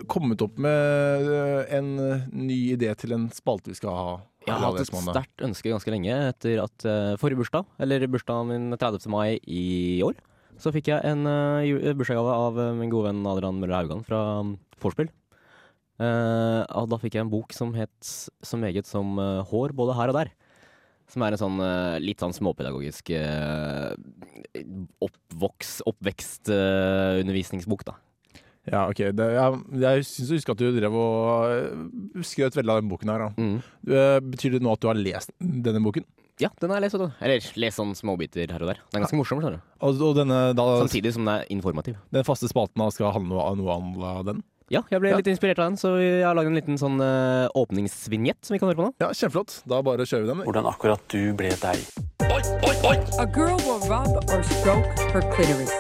kommet 0.10 0.42
opp 0.44 0.60
med 0.62 1.30
eh, 1.32 1.78
en 1.78 1.90
eh, 2.02 2.28
ny 2.36 2.60
idé 2.76 2.92
til 3.00 3.16
en 3.16 3.30
spalte 3.34 3.72
vi 3.72 3.78
skal 3.80 3.96
ha. 3.98 4.14
Jeg 4.44 4.54
har 4.54 4.64
hatt 4.66 4.82
et 4.82 4.92
sterkt 4.92 5.44
ønske 5.46 5.72
ganske 5.72 5.92
lenge 5.94 6.12
etter 6.28 6.60
at 6.66 6.84
uh, 6.84 7.16
forrige 7.20 7.40
bursdag, 7.40 7.64
eller 7.80 8.04
bursdagen 8.12 8.50
min 8.52 8.76
30. 8.76 9.08
mai 9.08 9.40
i 9.48 10.04
år, 10.04 10.18
så 10.60 10.74
fikk 10.76 10.92
jeg 10.92 11.00
en 11.08 11.24
uh, 11.24 11.64
bursdagsgave 11.96 12.34
av 12.36 12.60
uh, 12.60 12.76
min 12.76 12.92
gode 12.92 13.08
venn 13.08 13.24
Adrian 13.30 13.60
Møller 13.62 13.78
Haugan 13.80 14.04
fra 14.04 14.20
um, 14.44 14.58
Vorspiel. 14.84 15.08
Eh, 16.02 16.62
og 16.74 16.90
da 16.90 16.98
fikk 17.00 17.14
jeg 17.16 17.24
en 17.24 17.32
bok 17.32 17.54
som 17.56 17.70
het 17.78 17.94
så 18.04 18.58
meget 18.60 18.88
som 18.90 19.14
Hår 19.48 19.72
både 19.78 19.96
her 19.96 20.10
og 20.12 20.18
der. 20.18 20.32
Som 21.08 21.24
er 21.24 21.32
en 21.36 21.40
sånn 21.40 21.60
litt 22.02 22.20
sånn 22.24 22.34
småpedagogisk 22.36 23.12
uh, 23.14 23.94
oppvoks, 25.06 25.78
oppvekst-undervisningsbok, 25.88 27.86
da. 27.88 27.96
Ja, 28.72 28.86
ok. 28.88 29.00
Det, 29.12 29.26
jeg 29.36 29.80
jeg 29.84 30.04
syns 30.08 30.30
jeg 30.32 30.38
husker 30.40 30.56
at 30.56 30.62
du 30.62 30.70
drev 30.78 30.94
og 30.96 31.52
eh, 31.52 32.24
skrøt 32.24 32.56
veldig 32.56 32.72
av 32.78 32.80
den 32.82 32.92
boken 32.94 33.12
her. 33.12 33.26
Da. 33.26 33.32
Mm. 33.36 33.58
Eh, 33.92 34.20
Betyr 34.34 34.56
det 34.56 34.62
nå 34.64 34.72
at 34.72 34.80
du 34.84 34.88
har 34.88 35.00
lest 35.00 35.34
denne 35.42 35.82
boken? 35.84 36.06
Ja, 36.42 36.50
den 36.62 36.72
har 36.72 36.80
jeg 36.82 36.88
lest. 36.88 37.04
Eller 37.22 37.44
lest 37.62 37.78
sånn 37.78 37.92
småbiter 37.94 38.50
her 38.50 38.64
og 38.64 38.72
der. 38.72 38.80
Den 38.90 39.02
er 39.02 39.04
ganske 39.06 39.20
morsom, 39.20 39.42
skjønner 39.44 39.60
du. 39.60 39.68
Og, 39.86 40.00
og 40.02 40.16
denne, 40.18 40.40
da, 40.58 40.64
Samtidig 40.82 41.12
som 41.14 41.28
den 41.28 41.34
er 41.36 41.44
informativ. 41.54 42.00
den 42.16 42.26
faste 42.26 42.50
spalten 42.50 42.82
da 42.82 42.88
skal 42.96 43.12
handle 43.14 43.38
om 43.52 43.60
noe 43.62 43.76
annet 43.76 44.08
av 44.16 44.24
den? 44.32 44.42
Ja, 44.72 44.80
jeg 44.90 45.04
ble 45.04 45.12
Ja. 45.12 45.18
litt 45.20 45.28
inspirert 45.30 45.60
av 45.60 45.68
den, 45.70 45.78
så 45.78 45.92
jeg 46.02 46.24
har 46.26 46.34
laget 46.34 46.50
en 46.50 46.58
liten 46.58 46.80
sånn 46.82 46.96
uh, 47.04 47.52
åpningsvignett 47.54 48.40
som 48.48 48.56
vi 48.56 48.60
kan 48.64 48.72
høre 48.72 48.80
på 48.80 48.88
nå. 48.88 48.94
Ja, 49.04 49.12
Kjempeflott. 49.14 49.60
Da 49.70 49.84
bare 49.86 50.08
kjører 50.08 50.24
vi 50.26 50.32
den. 50.32 50.42
Hvordan 50.48 50.72
akkurat 50.72 51.04
du 51.14 51.20
ble 51.38 51.52
deg. 51.62 51.84
A 53.20 53.26
girl 53.26 53.58
will 53.66 53.80
rub 53.88 54.08
or 54.30 54.44
stroke 54.44 54.86
her 55.14 55.22
clitoris. 55.34 55.72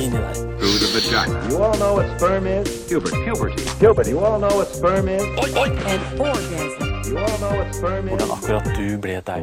Inni 0.00 0.18
der. 0.20 1.50
You 1.50 1.62
all 1.62 1.76
know 1.78 1.94
what 1.94 2.06
sperm 2.18 2.46
is? 2.46 2.88
Hubert. 2.88 3.14
Hubert. 3.24 3.60
Hubert, 3.80 4.08
you 4.08 4.18
all 4.18 4.38
know 4.38 4.54
what 4.56 4.68
sperm 4.74 5.08
is? 5.08 5.22
Oi, 5.22 5.48
oi! 5.56 5.68
And 5.68 6.20
orgasm. 6.20 6.86
You 7.08 7.18
all 7.18 7.38
know 7.38 7.56
what 7.56 7.74
sperm 7.74 8.08
is? 8.08 8.12
Hvordan 8.12 8.30
akkurat 8.36 8.66
du 8.76 8.98
ble 8.98 9.20
deg. 9.24 9.42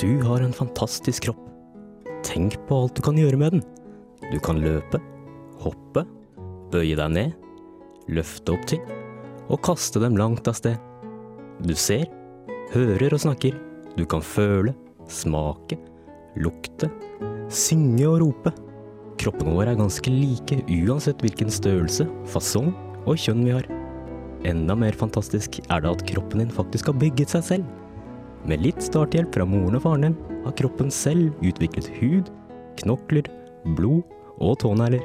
Du 0.00 0.22
har 0.24 0.40
en 0.40 0.52
fantastisk 0.56 1.28
kropp. 1.28 1.42
Tenk 2.24 2.56
på 2.68 2.82
alt 2.82 2.96
du 2.96 3.02
kan 3.04 3.18
gjøre 3.20 3.36
med 3.36 3.58
den. 3.58 3.64
Du 4.32 4.38
kan 4.40 4.60
løpe, 4.62 5.00
hoppe, 5.60 6.06
bøye 6.72 6.96
deg 6.96 7.12
ned, 7.12 7.34
løfte 8.08 8.56
opp 8.56 8.64
ting 8.70 8.84
og 9.50 9.60
kaste 9.66 10.00
dem 10.00 10.16
langt 10.16 10.48
av 10.48 10.56
sted. 10.56 10.78
Du 11.60 11.74
ser, 11.76 12.06
hører 12.72 13.12
og 13.12 13.20
snakker. 13.20 13.56
Du 13.92 14.06
kan 14.08 14.22
føle, 14.24 14.72
smake, 15.12 15.76
lukte, 16.40 16.88
synge 17.52 18.06
og 18.08 18.22
rope. 18.22 18.52
Kroppene 19.20 19.52
våre 19.58 19.74
er 19.74 19.80
ganske 19.80 20.12
like 20.14 20.62
uansett 20.64 21.20
hvilken 21.20 21.52
størrelse, 21.52 22.06
fasong 22.32 22.72
og 23.04 23.20
kjønn 23.20 23.44
vi 23.44 23.52
har. 23.58 23.68
Enda 24.48 24.72
mer 24.72 24.96
fantastisk 24.96 25.60
er 25.66 25.84
det 25.84 25.92
at 25.92 26.06
kroppen 26.08 26.40
din 26.40 26.54
faktisk 26.54 26.88
har 26.88 26.96
bygget 27.02 27.36
seg 27.36 27.44
selv. 27.44 27.68
Med 28.48 28.64
litt 28.64 28.80
starthjelp 28.80 29.34
fra 29.36 29.44
moren 29.44 29.76
og 29.76 29.84
faren 29.84 30.08
din 30.08 30.18
har 30.46 30.56
kroppen 30.56 30.88
selv 30.88 31.34
utviklet 31.44 31.90
hud, 31.98 32.30
knokler, 32.80 33.28
blod 33.76 34.00
og 34.40 34.56
tånegler. 34.64 35.04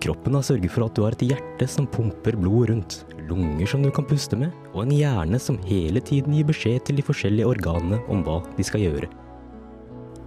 Kroppen 0.00 0.38
har 0.38 0.44
sørget 0.46 0.72
for 0.72 0.86
at 0.86 0.96
du 0.96 1.04
har 1.04 1.12
et 1.12 1.28
hjerte 1.34 1.68
som 1.68 1.88
pumper 1.92 2.36
blod 2.40 2.70
rundt, 2.72 3.02
lunger 3.28 3.68
som 3.68 3.84
du 3.84 3.92
kan 3.92 4.08
puste 4.08 4.40
med, 4.40 4.56
og 4.76 4.84
en 4.84 4.92
hjerne 4.92 5.38
som 5.40 5.56
hele 5.64 6.02
tiden 6.04 6.34
gir 6.36 6.46
beskjed 6.46 6.84
til 6.84 6.98
de 6.98 7.04
forskjellige 7.04 7.48
organene 7.48 8.02
om 8.12 8.20
hva 8.26 8.42
de 8.58 8.66
skal 8.66 8.84
gjøre. 8.84 9.08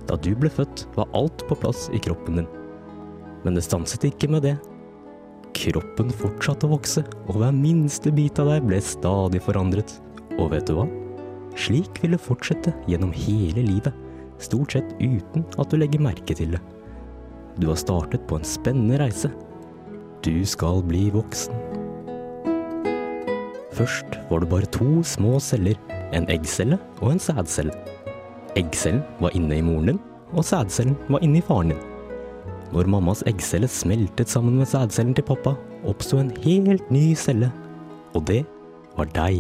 Da 0.10 0.18
du 0.18 0.32
ble 0.34 0.50
født, 0.50 0.88
var 0.96 1.12
alt 1.14 1.46
på 1.46 1.58
plass 1.62 1.86
i 1.94 2.02
kroppen 2.02 2.42
din. 2.42 2.50
Men 3.46 3.56
det 3.56 3.64
stanset 3.68 4.08
ikke 4.10 4.32
med 4.34 4.48
det. 4.48 4.56
Kroppen 5.54 6.10
fortsatte 6.14 6.66
å 6.66 6.74
vokse, 6.74 7.04
og 7.28 7.38
hver 7.38 7.54
minste 7.54 8.12
bit 8.14 8.42
av 8.42 8.50
deg 8.50 8.66
ble 8.66 8.82
stadig 8.82 9.44
forandret. 9.46 10.00
Og 10.40 10.50
vet 10.56 10.66
du 10.66 10.80
hva? 10.80 10.88
Slik 11.60 12.02
vil 12.02 12.16
det 12.16 12.24
fortsette 12.24 12.74
gjennom 12.90 13.14
hele 13.14 13.66
livet, 13.68 13.94
stort 14.42 14.74
sett 14.74 14.96
uten 14.98 15.46
at 15.60 15.70
du 15.70 15.78
legger 15.78 16.02
merke 16.02 16.38
til 16.38 16.56
det. 16.56 16.62
Du 17.60 17.68
har 17.70 17.78
startet 17.78 18.26
på 18.26 18.40
en 18.40 18.48
spennende 18.48 19.02
reise. 19.02 19.30
Du 20.26 20.34
skal 20.48 20.82
bli 20.86 21.10
voksen. 21.14 21.79
Først 23.80 24.18
var 24.28 24.42
det 24.44 24.50
bare 24.52 24.68
to 24.76 25.04
små 25.08 25.38
celler, 25.40 25.78
en 26.12 26.26
eggcelle 26.28 26.76
og 27.00 27.14
en 27.14 27.22
sædcelle. 27.24 27.72
Eggcellen 28.60 29.06
var 29.24 29.32
inne 29.38 29.56
i 29.56 29.64
moren 29.64 29.94
din, 29.94 30.00
og 30.36 30.44
sædcellen 30.44 30.98
var 31.08 31.24
inne 31.24 31.40
i 31.40 31.46
faren 31.48 31.72
din. 31.72 31.86
Når 32.74 32.90
mammas 32.92 33.24
eggcelle 33.30 33.70
smeltet 33.72 34.28
sammen 34.28 34.58
med 34.60 34.68
sædcellen 34.68 35.16
til 35.16 35.24
pappa, 35.30 35.54
oppsto 35.88 36.20
en 36.20 36.34
helt 36.44 36.92
ny 36.92 37.14
celle, 37.16 37.54
og 38.12 38.28
det 38.28 38.42
var 38.98 39.08
deg. 39.16 39.40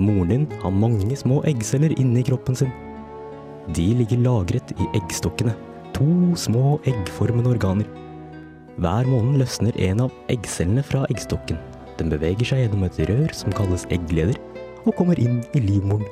Moren 0.00 0.32
din 0.32 0.48
har 0.62 0.72
mange 0.72 1.20
små 1.20 1.42
eggceller 1.44 1.92
inni 2.00 2.24
kroppen 2.24 2.56
sin. 2.56 2.72
De 3.76 3.84
ligger 4.00 4.24
lagret 4.24 4.72
i 4.80 4.88
eggstokkene, 4.96 5.52
to 5.92 6.08
små 6.40 6.80
eggformende 6.88 7.52
organer. 7.52 7.92
Hver 8.80 9.12
måned 9.12 9.44
løsner 9.44 9.76
en 9.90 10.06
av 10.08 10.20
eggcellene 10.32 10.82
fra 10.82 11.04
eggstokken. 11.12 11.60
Den 11.98 12.10
beveger 12.10 12.48
seg 12.48 12.64
gjennom 12.64 12.84
et 12.86 12.98
rør 13.08 13.32
som 13.36 13.54
kalles 13.54 13.86
eggleder, 13.94 14.38
og 14.84 14.96
kommer 14.98 15.18
inn 15.20 15.40
i 15.56 15.62
livmoren. 15.62 16.06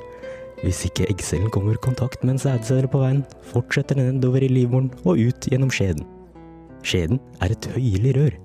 Hvis 0.63 0.85
ikke 0.87 1.09
eggcellen 1.11 1.51
kommer 1.51 1.75
i 1.75 1.83
kontakt 1.83 2.21
med 2.23 2.37
en 2.37 2.41
sædcelle 2.41 2.87
på 2.87 3.01
veien, 3.01 3.23
fortsetter 3.51 3.99
den 3.99 4.15
nedover 4.15 4.45
i 4.45 4.51
livmoren 4.51 4.93
og 5.03 5.19
ut 5.19 5.49
gjennom 5.51 5.71
skjeden. 5.73 6.05
Skjeden 6.87 7.19
er 7.43 7.51
et 7.51 7.67
høylig 7.75 8.13
rør. 8.15 8.37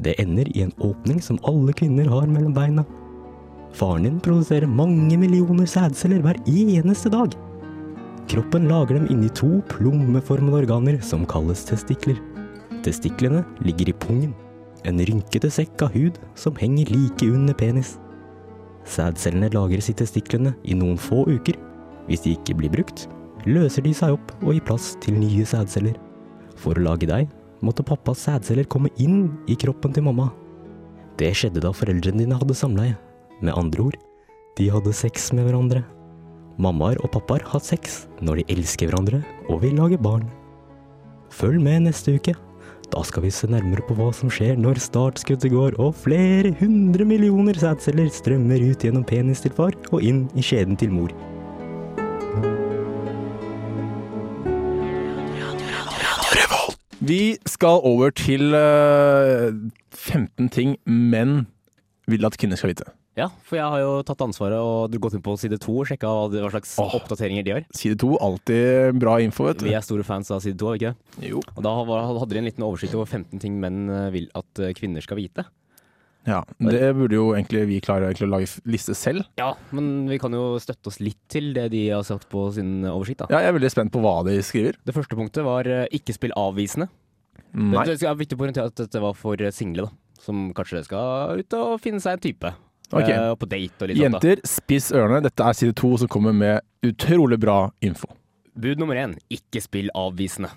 Det 0.00 0.14
ender 0.22 0.48
i 0.54 0.64
en 0.64 0.72
åpning 0.84 1.20
som 1.24 1.40
alle 1.48 1.74
kvinner 1.76 2.08
har 2.08 2.30
mellom 2.30 2.54
beina. 2.56 2.86
Faren 3.76 4.06
din 4.06 4.20
produserer 4.24 4.70
mange 4.70 5.18
millioner 5.20 5.68
sædceller 5.68 6.22
hver 6.24 6.40
eneste 6.48 7.12
dag. 7.12 7.36
Kroppen 8.28 8.68
lager 8.68 8.96
dem 8.96 9.08
inni 9.12 9.28
to 9.32 9.58
plommeformede 9.68 10.62
organer 10.62 11.00
som 11.04 11.26
kalles 11.28 11.64
testikler. 11.68 12.16
Testiklene 12.84 13.44
ligger 13.64 13.90
i 13.90 13.96
pungen, 14.04 14.32
en 14.88 15.00
rynkete 15.04 15.50
sekk 15.52 15.84
av 15.86 15.94
hud 15.96 16.18
som 16.38 16.56
henger 16.58 16.90
like 16.92 17.28
under 17.28 17.56
penis. 17.56 17.96
Sædcellene 18.88 19.50
lagres 19.52 19.90
i 19.92 19.96
testiklene 19.96 20.54
i 20.64 20.76
noen 20.76 20.98
få 21.00 21.26
uker. 21.28 21.58
Hvis 22.08 22.24
de 22.24 22.34
ikke 22.36 22.56
blir 22.56 22.72
brukt, 22.72 23.04
løser 23.44 23.84
de 23.84 23.92
seg 23.94 24.16
opp 24.16 24.32
og 24.40 24.54
gir 24.54 24.64
plass 24.64 24.94
til 25.04 25.18
nye 25.20 25.44
sædceller. 25.46 25.98
For 26.58 26.74
å 26.74 26.86
lage 26.88 27.08
deg 27.10 27.28
måtte 27.64 27.86
pappas 27.86 28.24
sædceller 28.24 28.68
komme 28.70 28.90
inn 29.02 29.28
i 29.50 29.58
kroppen 29.58 29.92
til 29.94 30.06
mamma. 30.08 30.30
Det 31.18 31.30
skjedde 31.34 31.62
da 31.64 31.74
foreldrene 31.74 32.22
dine 32.22 32.38
hadde 32.38 32.56
samleie. 32.56 32.96
Med 33.42 33.54
andre 33.54 33.90
ord, 33.90 33.96
de 34.58 34.66
hadde 34.72 34.94
sex 34.96 35.30
med 35.34 35.46
hverandre. 35.46 35.84
Mammaer 36.58 36.98
og 37.04 37.12
pappaer 37.14 37.44
har 37.46 37.62
sex 37.62 38.06
når 38.24 38.40
de 38.40 38.56
elsker 38.56 38.88
hverandre 38.90 39.20
og 39.46 39.62
vil 39.62 39.76
lage 39.78 40.00
barn. 40.02 40.26
Følg 41.30 41.60
med 41.62 41.84
neste 41.86 42.16
uke. 42.16 42.34
Da 42.88 43.02
skal 43.04 43.22
vi 43.26 43.30
se 43.30 43.48
nærmere 43.50 43.84
på 43.84 43.94
hva 43.98 44.08
som 44.16 44.30
skjer 44.32 44.56
når 44.56 44.80
startskuddet 44.80 45.52
går 45.52 45.76
og 45.82 45.96
flere 46.00 46.54
hundre 46.56 47.04
millioner 47.04 47.58
sædceller 47.60 48.08
strømmer 48.12 48.62
ut 48.64 48.84
gjennom 48.84 49.04
penis 49.04 49.44
til 49.44 49.52
far 49.52 49.76
og 49.92 50.00
inn 50.04 50.24
i 50.32 50.44
skjeden 50.44 50.78
til 50.80 50.94
mor. 50.94 51.12
Vi 56.98 57.36
skal 57.46 57.84
over 57.86 58.10
til 58.10 58.54
eh, 58.56 59.52
15 59.94 60.48
ting 60.50 60.74
menn 60.84 61.44
vil 62.08 62.26
at 62.26 62.36
kvinner 62.40 62.58
skal 62.58 62.72
vite. 62.72 62.97
Ja, 63.18 63.26
for 63.42 63.58
jeg 63.58 63.66
har 63.66 63.82
jo 63.82 63.92
tatt 64.06 64.22
ansvaret 64.22 64.62
og 64.62 64.94
gått 65.02 65.16
inn 65.18 65.24
på 65.24 65.34
side 65.40 65.58
to 65.62 65.74
og 65.82 65.88
sjekka 65.90 66.10
hva, 66.10 66.50
slags 66.52 66.76
Åh. 66.78 66.96
oppdateringer 67.00 67.46
de 67.46 67.56
har. 67.56 67.68
Side 67.74 67.98
to, 67.98 68.12
alltid 68.22 68.98
bra 69.02 69.18
info, 69.24 69.48
vet 69.48 69.62
du. 69.62 69.66
Vi 69.66 69.74
er 69.74 69.82
store 69.82 70.06
fans 70.06 70.30
av 70.34 70.44
side 70.44 70.58
to, 70.60 70.70
ikke? 70.78 70.94
Jo. 71.26 71.42
Og 71.56 71.64
da 71.66 71.74
hadde 71.82 72.30
de 72.30 72.42
en 72.42 72.46
liten 72.46 72.66
oversikt 72.66 72.94
over 72.94 73.10
15 73.10 73.42
ting 73.42 73.58
menn 73.58 73.88
eh, 73.90 74.10
vil 74.14 74.30
at 74.38 74.62
eh, 74.62 74.74
kvinner 74.78 75.02
skal 75.04 75.18
vite. 75.18 75.48
Ja, 76.28 76.42
det 76.60 76.92
burde 76.96 77.16
jo 77.16 77.28
egentlig 77.32 77.62
vi 77.70 77.78
klare 77.84 78.10
å 78.12 78.28
lage 78.28 78.50
liste 78.68 78.94
selv. 78.98 79.24
Ja, 79.40 79.52
men 79.74 80.08
vi 80.10 80.18
kan 80.20 80.34
jo 80.34 80.58
støtte 80.60 80.90
oss 80.90 81.00
litt 81.00 81.20
til 81.32 81.52
det 81.56 81.68
de 81.72 81.86
har 81.94 82.04
sagt 82.06 82.28
på 82.32 82.48
sin 82.54 82.82
oversikt, 82.88 83.22
da. 83.24 83.30
Ja, 83.32 83.42
jeg 83.46 83.52
er 83.52 83.58
veldig 83.58 83.72
spent 83.72 83.94
på 83.94 84.02
hva 84.04 84.20
de 84.28 84.36
skriver. 84.44 84.76
Det 84.84 84.94
første 84.96 85.18
punktet 85.18 85.46
var 85.46 85.68
eh, 85.70 85.86
ikke 85.96 86.16
spill 86.16 86.34
avvisende. 86.36 86.90
Nei. 87.56 87.84
Det, 87.88 88.02
er 88.04 88.18
viktig 88.18 88.36
å 88.36 88.42
poengtere 88.42 88.68
at 88.68 88.76
dette 88.76 89.02
var 89.02 89.16
for 89.16 89.40
eh, 89.40 89.54
single, 89.54 89.88
da. 89.88 90.22
Som 90.22 90.50
kanskje 90.52 90.82
skal 90.84 91.40
ut 91.40 91.54
og 91.56 91.78
finne 91.80 92.02
seg 92.04 92.18
en 92.18 92.24
type. 92.26 92.50
Ok. 92.88 93.10
Uh, 93.10 93.34
på 93.36 93.48
date 93.50 93.84
og 93.84 93.90
litt 93.90 93.98
sånt. 93.98 94.24
Jenter, 94.24 94.40
spiss 94.48 94.88
ørene. 94.96 95.20
Dette 95.26 95.44
er 95.44 95.56
side 95.56 95.76
to 95.76 95.92
som 96.00 96.10
kommer 96.10 96.32
med 96.36 96.62
utrolig 96.86 97.38
bra 97.40 97.58
info. 97.84 98.08
Bud 98.58 98.80
nummer 98.80 98.98
én 98.98 99.14
ikke 99.32 99.62
spill 99.62 99.92
avvisende. 99.96 100.50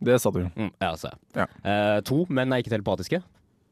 Det 0.00 0.16
sa 0.20 0.32
du. 0.32 0.42
Mm, 0.56 0.70
ja, 0.80 0.90
altså. 0.92 1.12
Ja. 1.36 1.46
Uh, 1.64 1.98
to, 2.06 2.22
menn 2.32 2.52
er 2.52 2.62
ikke 2.62 2.72
telepatiske. 2.72 3.22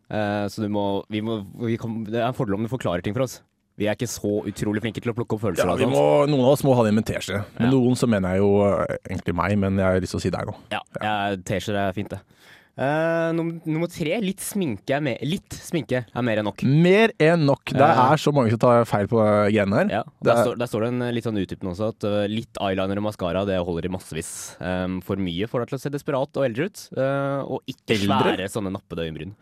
Uh, 0.09 0.47
så 0.49 0.65
du 0.65 0.73
må, 0.73 1.05
vi 1.13 1.21
må 1.25 1.43
vi 1.61 1.77
kan, 1.81 2.01
Det 2.09 2.17
er 2.17 2.31
en 2.31 2.37
fordel 2.37 2.57
om 2.57 2.65
du 2.65 2.73
forklarer 2.73 3.05
ting 3.05 3.17
for 3.17 3.27
oss. 3.27 3.43
Vi 3.79 3.87
er 3.87 3.95
ikke 3.95 4.09
så 4.11 4.41
utrolig 4.49 4.83
flinke 4.83 4.99
til 5.05 5.13
å 5.13 5.15
plukke 5.15 5.37
opp 5.37 5.45
følelser. 5.45 5.69
Ja, 5.69 5.77
vi 5.79 5.87
må, 5.87 6.03
noen 6.27 6.43
av 6.43 6.57
oss 6.57 6.65
må 6.67 6.75
ha 6.75 6.83
det 6.83 6.91
med 6.97 7.05
en 7.05 7.11
teskje. 7.13 7.45
Med 7.61 7.69
Ja. 7.69 7.71
noen 7.71 7.95
så 7.95 8.09
mener 8.11 8.35
jeg 8.35 8.43
jo 8.43 8.51
egentlig 9.07 9.35
meg, 9.39 9.55
men 9.63 9.79
jeg 9.79 9.87
har 9.87 10.01
lyst 10.03 10.17
til 10.17 10.19
å 10.19 10.25
si 10.25 10.33
deg 10.35 10.49
nå. 10.49 10.57
Ja, 10.75 10.81
ja 10.99 11.37
T-skjorte 11.37 11.85
er 11.85 11.95
fint, 11.95 12.11
det. 12.11 12.19
Eh, 12.79 13.29
num 13.35 13.49
nummer 13.67 13.89
tre, 13.91 14.21
litt 14.23 14.39
sminke 14.39 14.95
er, 14.95 15.01
mer- 15.03 15.23
litt 15.27 15.51
sminke 15.51 16.05
er 16.15 16.23
mer 16.23 16.39
enn 16.39 16.47
nok. 16.47 16.63
Mer 16.63 17.11
enn 17.19 17.43
nok. 17.49 17.65
Det 17.75 17.81
Ja. 17.83 18.13
er 18.13 18.17
så 18.23 18.31
mange 18.33 18.51
som 18.55 18.61
tar 18.63 18.85
feil 18.87 19.09
på 19.11 19.19
greiene 19.51 19.75
her. 19.81 19.89
Ja, 19.91 20.03
Det 20.05 20.29
der, 20.29 20.33
er- 20.37 20.45
står, 20.47 20.59
der 20.59 20.67
står 20.71 20.81
det 20.85 20.89
en 20.93 21.03
eh, 21.03 21.11
litt 21.17 21.25
sånn 21.27 21.41
utdypende 21.43 21.73
også, 21.75 21.89
at 21.91 22.05
uh, 22.07 22.27
litt 22.31 22.55
eyeliner 22.63 22.97
og 23.03 23.07
maskara 23.09 23.43
det 23.45 23.59
holder 23.59 23.87
i 23.91 23.93
massevis. 23.93 24.31
Um, 24.63 25.01
for 25.03 25.17
mye 25.17 25.49
får 25.51 25.65
deg 25.67 25.69
til 25.75 25.79
å 25.79 25.83
se 25.83 25.91
desperat 25.91 26.37
og 26.39 26.45
eldre 26.47 26.71
ut, 26.71 26.89
Uh, 26.97 27.43
og 27.51 27.61
ikke 27.67 27.99
Eldre? 27.99 28.37
svære 28.39 28.49
sånne 28.49 28.71
nappede 28.73 29.03
øyenbryn. 29.11 29.35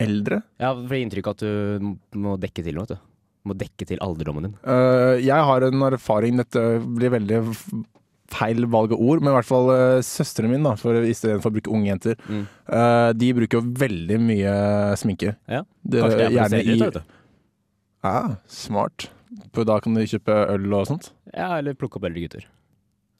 Eldre. 0.00 0.42
Ja, 0.58 0.72
for 0.72 0.88
det 0.88 1.02
inntrykk 1.04 1.28
at 1.34 1.44
du 1.44 1.96
må 2.16 2.38
dekke 2.40 2.64
til 2.64 2.74
noe, 2.74 2.86
vet 2.88 2.96
du. 2.96 3.06
Må 3.44 3.54
dekke 3.56 3.86
til 3.88 3.98
alderdommen 4.00 4.42
din. 4.48 4.54
Uh, 4.64 5.20
jeg 5.20 5.36
har 5.36 5.62
en 5.68 5.82
erfaring, 5.92 6.36
dette 6.40 6.80
blir 6.80 7.10
veldig 7.12 7.40
feil 8.30 8.66
valg 8.70 8.92
av 8.94 9.00
ord, 9.02 9.22
men 9.24 9.32
i 9.32 9.36
hvert 9.38 9.48
fall 9.48 9.70
uh, 9.72 10.00
søstrene 10.06 10.52
mine, 10.52 10.64
da, 10.66 10.74
for 10.80 10.98
istedenfor 11.06 11.50
å 11.52 11.56
bruke 11.58 11.72
unge 11.74 11.90
jenter, 11.90 12.16
Mm. 12.30 12.44
uh, 12.70 13.10
de 13.16 13.32
bruker 13.36 13.60
jo 13.60 13.64
veldig 13.82 14.20
mye 14.22 14.54
sminke. 15.00 15.34
Ja, 15.50 15.64
Det, 15.82 16.04
Kanskje 16.04 16.18
det 16.20 16.28
er 16.28 16.36
gjerne 16.38 16.62
i. 16.62 17.02
Ja, 18.04 18.36
smart. 18.48 19.10
For 19.54 19.66
da 19.68 19.80
kan 19.82 19.94
du 19.94 20.00
kjøpe 20.06 20.32
øl 20.54 20.72
og 20.74 20.88
sånt. 20.88 21.10
Ja, 21.34 21.56
eller 21.58 21.74
plukke 21.78 21.98
opp 22.00 22.06
eldre 22.08 22.22
gutter. 22.24 22.46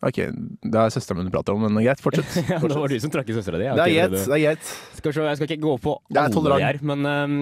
Ok, 0.00 0.16
det 0.64 0.78
er 0.80 0.92
søstera 0.94 1.18
mi 1.18 1.26
du 1.28 1.32
prater 1.34 1.52
om, 1.52 1.60
men 1.66 1.82
greit, 1.84 2.00
fortsett. 2.00 2.32
ja, 2.48 2.56
det 2.62 2.76
var 2.78 2.88
du 2.88 2.96
som 3.02 3.12
trakk 3.12 3.28
i 3.28 3.34
søstera 3.36 3.58
di. 3.60 3.66
Det 3.68 3.84
er 3.84 4.08
greit, 4.08 4.30
er. 4.32 4.70
Skal 4.96 5.12
se, 5.12 5.26
jeg 5.28 5.36
skal 5.40 5.50
ikke 5.50 5.60
gå 5.66 5.74
på 5.84 5.92
Det 6.08 6.22
alle 6.22 6.54
de 6.54 6.64
her, 6.64 6.78
men 6.88 7.04
um, 7.04 7.34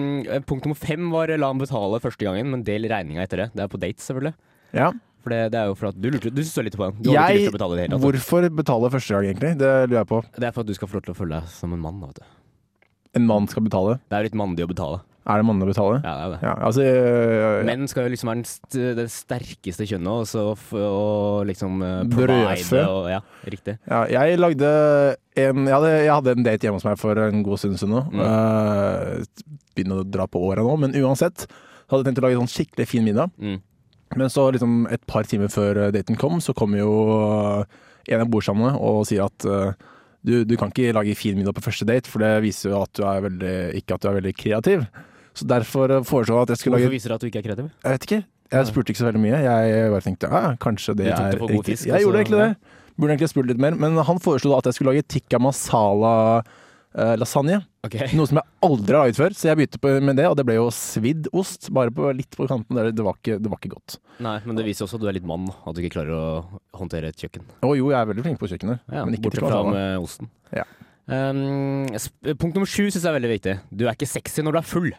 punkt 0.49 0.67
nummer 0.67 0.75
fem 0.79 1.07
var 1.13 1.31
la 1.39 1.53
han 1.53 1.61
betale 1.61 2.01
første 2.03 2.27
gangen, 2.27 2.51
men 2.51 2.65
del 2.67 2.89
regninga 2.91 3.23
etter 3.23 3.45
det. 3.45 3.47
Det 3.55 3.63
er 3.63 3.71
på 3.71 3.79
dates, 3.79 4.09
selvfølgelig. 4.09 4.35
Ja. 4.75 4.89
For 5.23 5.35
det, 5.35 5.39
det 5.53 5.59
er 5.59 5.69
jo 5.69 5.75
for 5.75 5.91
at 5.91 5.99
du 5.99 6.09
lurte 6.13 6.31
Du 6.31 6.41
så 6.47 6.63
litt 6.63 6.77
på 6.79 6.85
den. 6.85 6.99
Du 7.03 7.11
jeg, 7.11 7.19
ikke 7.19 7.35
lyst 7.35 7.49
til 7.49 7.53
å 7.53 7.57
betale 7.57 7.75
det 7.77 7.85
hele 7.85 7.93
tatt. 7.95 8.05
hvorfor 8.07 8.49
betale 8.61 8.91
første 8.95 9.15
gang, 9.15 9.29
egentlig? 9.33 9.53
Det 9.59 9.71
lurer 9.89 9.99
jeg 9.99 10.11
på. 10.13 10.23
Det 10.37 10.49
er 10.49 10.55
for 10.55 10.63
at 10.63 10.71
du 10.71 10.77
skal 10.77 10.91
få 10.91 10.99
lov 10.99 11.07
til 11.07 11.15
å 11.15 11.19
føle 11.19 11.39
deg 11.39 11.53
som 11.53 11.75
en 11.75 11.83
mann. 11.83 12.01
Vet 12.07 12.21
du. 12.21 12.35
En 13.19 13.29
mann 13.29 13.49
skal 13.51 13.65
betale. 13.65 13.99
Det 14.07 14.15
er 14.15 14.23
jo 14.23 14.29
litt 14.29 14.41
mandig 14.43 14.67
å 14.67 14.71
betale. 14.71 15.03
Er 15.29 15.41
det 15.41 15.45
mannlig 15.45 15.67
å 15.67 15.69
betale? 15.69 15.97
Ja, 16.01 16.11
det 16.15 16.23
er 16.23 16.31
det. 16.31 16.37
Ja, 16.41 16.53
altså 16.65 16.85
øh, 16.89 17.59
Menn 17.67 17.89
skal 17.91 18.07
jo 18.07 18.11
liksom 18.15 18.31
være 18.31 18.39
den, 18.39 18.47
st 18.49 18.85
det 18.97 19.05
sterkeste 19.13 19.85
kjønnet, 19.85 20.09
og 20.09 20.25
så 20.29 20.45
og 20.79 21.45
liksom 21.49 21.83
uh, 21.83 21.89
Brødfø. 22.09 22.25
provide 22.25 22.83
og 22.87 23.09
Ja, 23.11 23.19
riktig. 23.45 23.75
Ja, 23.83 24.01
jeg 24.09 24.39
lagde 24.39 24.71
en 25.37 25.69
jeg 25.69 25.75
hadde, 25.75 25.91
jeg 25.91 26.13
hadde 26.15 26.33
en 26.33 26.47
date 26.47 26.65
hjemme 26.65 26.79
hos 26.79 26.87
meg 26.87 26.97
for 27.01 27.21
en 27.27 27.43
god 27.45 27.61
stund 27.61 27.77
siden 27.77 27.93
nå. 27.93 28.03
Mm. 28.09 28.23
Uh, 28.25 29.59
begynner 29.77 30.01
å 30.01 30.07
dra 30.17 30.25
på 30.25 30.41
åra 30.49 30.65
nå, 30.65 30.73
men 30.81 30.97
uansett. 30.97 31.45
Hadde 31.91 32.07
tenkt 32.07 32.23
å 32.23 32.25
lage 32.25 32.39
en 32.39 32.47
sånn 32.47 32.55
skikkelig 32.55 32.89
fin 32.89 33.05
middag. 33.05 33.29
Mm. 33.37 33.59
Men 34.17 34.31
så 34.33 34.47
liksom 34.53 34.87
et 34.89 35.03
par 35.09 35.27
timer 35.29 35.51
før 35.53 35.83
eh, 35.85 35.93
daten 35.93 36.17
kom, 36.19 36.39
så 36.41 36.55
kommer 36.57 36.81
jo 36.81 36.93
eh, 37.13 37.79
en 38.09 38.23
jeg 38.23 38.31
bor 38.33 38.45
sammen 38.45 38.69
med 38.69 38.79
og 38.81 39.03
sier 39.09 39.27
at 39.27 39.45
eh, 39.45 39.85
du, 40.25 40.41
du 40.47 40.55
kan 40.59 40.73
ikke 40.73 40.95
lage 40.97 41.13
fin 41.15 41.37
middag 41.37 41.55
på 41.55 41.63
første 41.63 41.85
date, 41.87 42.09
for 42.09 42.23
det 42.23 42.31
viser 42.43 42.73
jo 42.73 42.81
at 42.81 42.91
du 42.97 43.05
er 43.07 43.21
veldig, 43.27 43.53
ikke 43.79 43.95
at 43.95 44.03
du 44.03 44.09
er 44.09 44.17
veldig 44.17 44.33
kreativ. 44.35 44.83
Så 45.37 45.47
derfor 45.47 45.93
foreslo 46.07 46.39
jeg 46.39 46.49
at 46.49 46.55
jeg 46.55 46.61
skulle 46.63 46.79
Hvorfor 46.79 46.89
lage 46.89 46.97
viser 46.97 47.13
det 47.13 47.19
at 47.19 47.23
du 47.23 47.29
ikke 47.29 47.41
er 47.43 47.47
kreativ? 47.47 47.69
Jeg 47.85 47.95
vet 47.95 48.07
ikke. 48.09 48.21
Jeg 48.49 48.67
spurte 48.71 48.91
ikke 48.91 49.03
så 49.03 49.07
veldig 49.11 49.21
mye. 49.21 49.39
Jeg 49.45 49.91
bare 49.93 50.03
tenkte 50.03 50.31
ja, 50.33 50.41
kanskje 50.59 50.95
det 50.97 51.11
er 51.13 51.37
riktig. 51.37 51.75
fisk, 51.75 51.89
Jeg 51.91 52.01
gjorde 52.01 52.23
egentlig 52.23 52.39
det. 52.41 52.79
Burde 52.97 53.13
egentlig 53.13 53.29
spurt 53.31 53.51
litt 53.51 53.61
mer. 53.61 53.77
Men 53.79 53.99
han 54.09 54.19
foreslo 54.19 54.51
da 54.51 54.63
at 54.63 54.71
jeg 54.71 54.79
skulle 54.79 54.95
lage 54.95 55.05
tikka 55.07 55.39
masala 55.39 56.13
eh, 56.95 57.15
lasagne. 57.19 57.61
Okay. 57.85 58.09
Noe 58.17 58.27
som 58.29 58.39
jeg 58.39 58.47
aldri 58.65 58.95
har 58.97 59.07
laget 59.07 59.19
før. 59.19 59.35
Så 59.37 59.49
jeg 59.49 59.59
begynte 59.59 59.93
med 60.03 60.19
det, 60.19 60.27
og 60.29 60.37
det 60.39 60.45
ble 60.47 60.57
jo 60.57 60.67
svidd 60.73 61.29
ost. 61.31 61.69
Bare 61.75 61.93
på, 61.95 62.09
litt 62.15 62.35
på 62.35 62.47
kanten. 62.49 62.77
der. 62.77 62.91
Det 62.95 63.05
var, 63.05 63.19
ikke, 63.21 63.39
det 63.39 63.51
var 63.51 63.61
ikke 63.61 63.73
godt. 63.75 63.99
Nei, 64.25 64.37
men 64.45 64.59
det 64.59 64.67
viser 64.67 64.87
også 64.87 64.99
at 64.99 65.05
du 65.05 65.09
er 65.11 65.17
litt 65.19 65.27
mann, 65.29 65.47
at 65.49 65.75
du 65.75 65.81
ikke 65.83 65.95
klarer 65.99 66.15
å 66.17 66.61
håndtere 66.79 67.13
et 67.13 67.19
kjøkken. 67.19 67.45
Å 67.63 67.73
jo, 67.77 67.91
jeg 67.93 67.99
er 67.99 68.09
veldig 68.11 68.25
flink 68.25 68.41
på 68.41 68.51
kjøkkenet. 68.51 68.85
Ja, 68.91 69.05
men 69.05 69.15
ikke 69.15 69.29
Bortsett 69.29 69.45
tikka 69.45 69.51
fra 69.53 69.63
masala. 69.63 69.75
med 69.77 70.07
osten. 70.07 70.31
Ja. 70.55 70.67
Um, 71.09 71.87
punkt 72.37 72.53
nummer 72.53 72.69
sju 72.69 72.83
syns 72.85 73.01
jeg 73.01 73.09
er 73.09 73.15
veldig 73.17 73.31
viktig. 73.31 73.53
Du 73.73 73.87
er 73.87 73.95
ikke 73.95 74.09
sexy 74.09 74.43
når 74.45 74.57
du 74.57 74.59
er 74.61 74.67
full. 74.69 74.91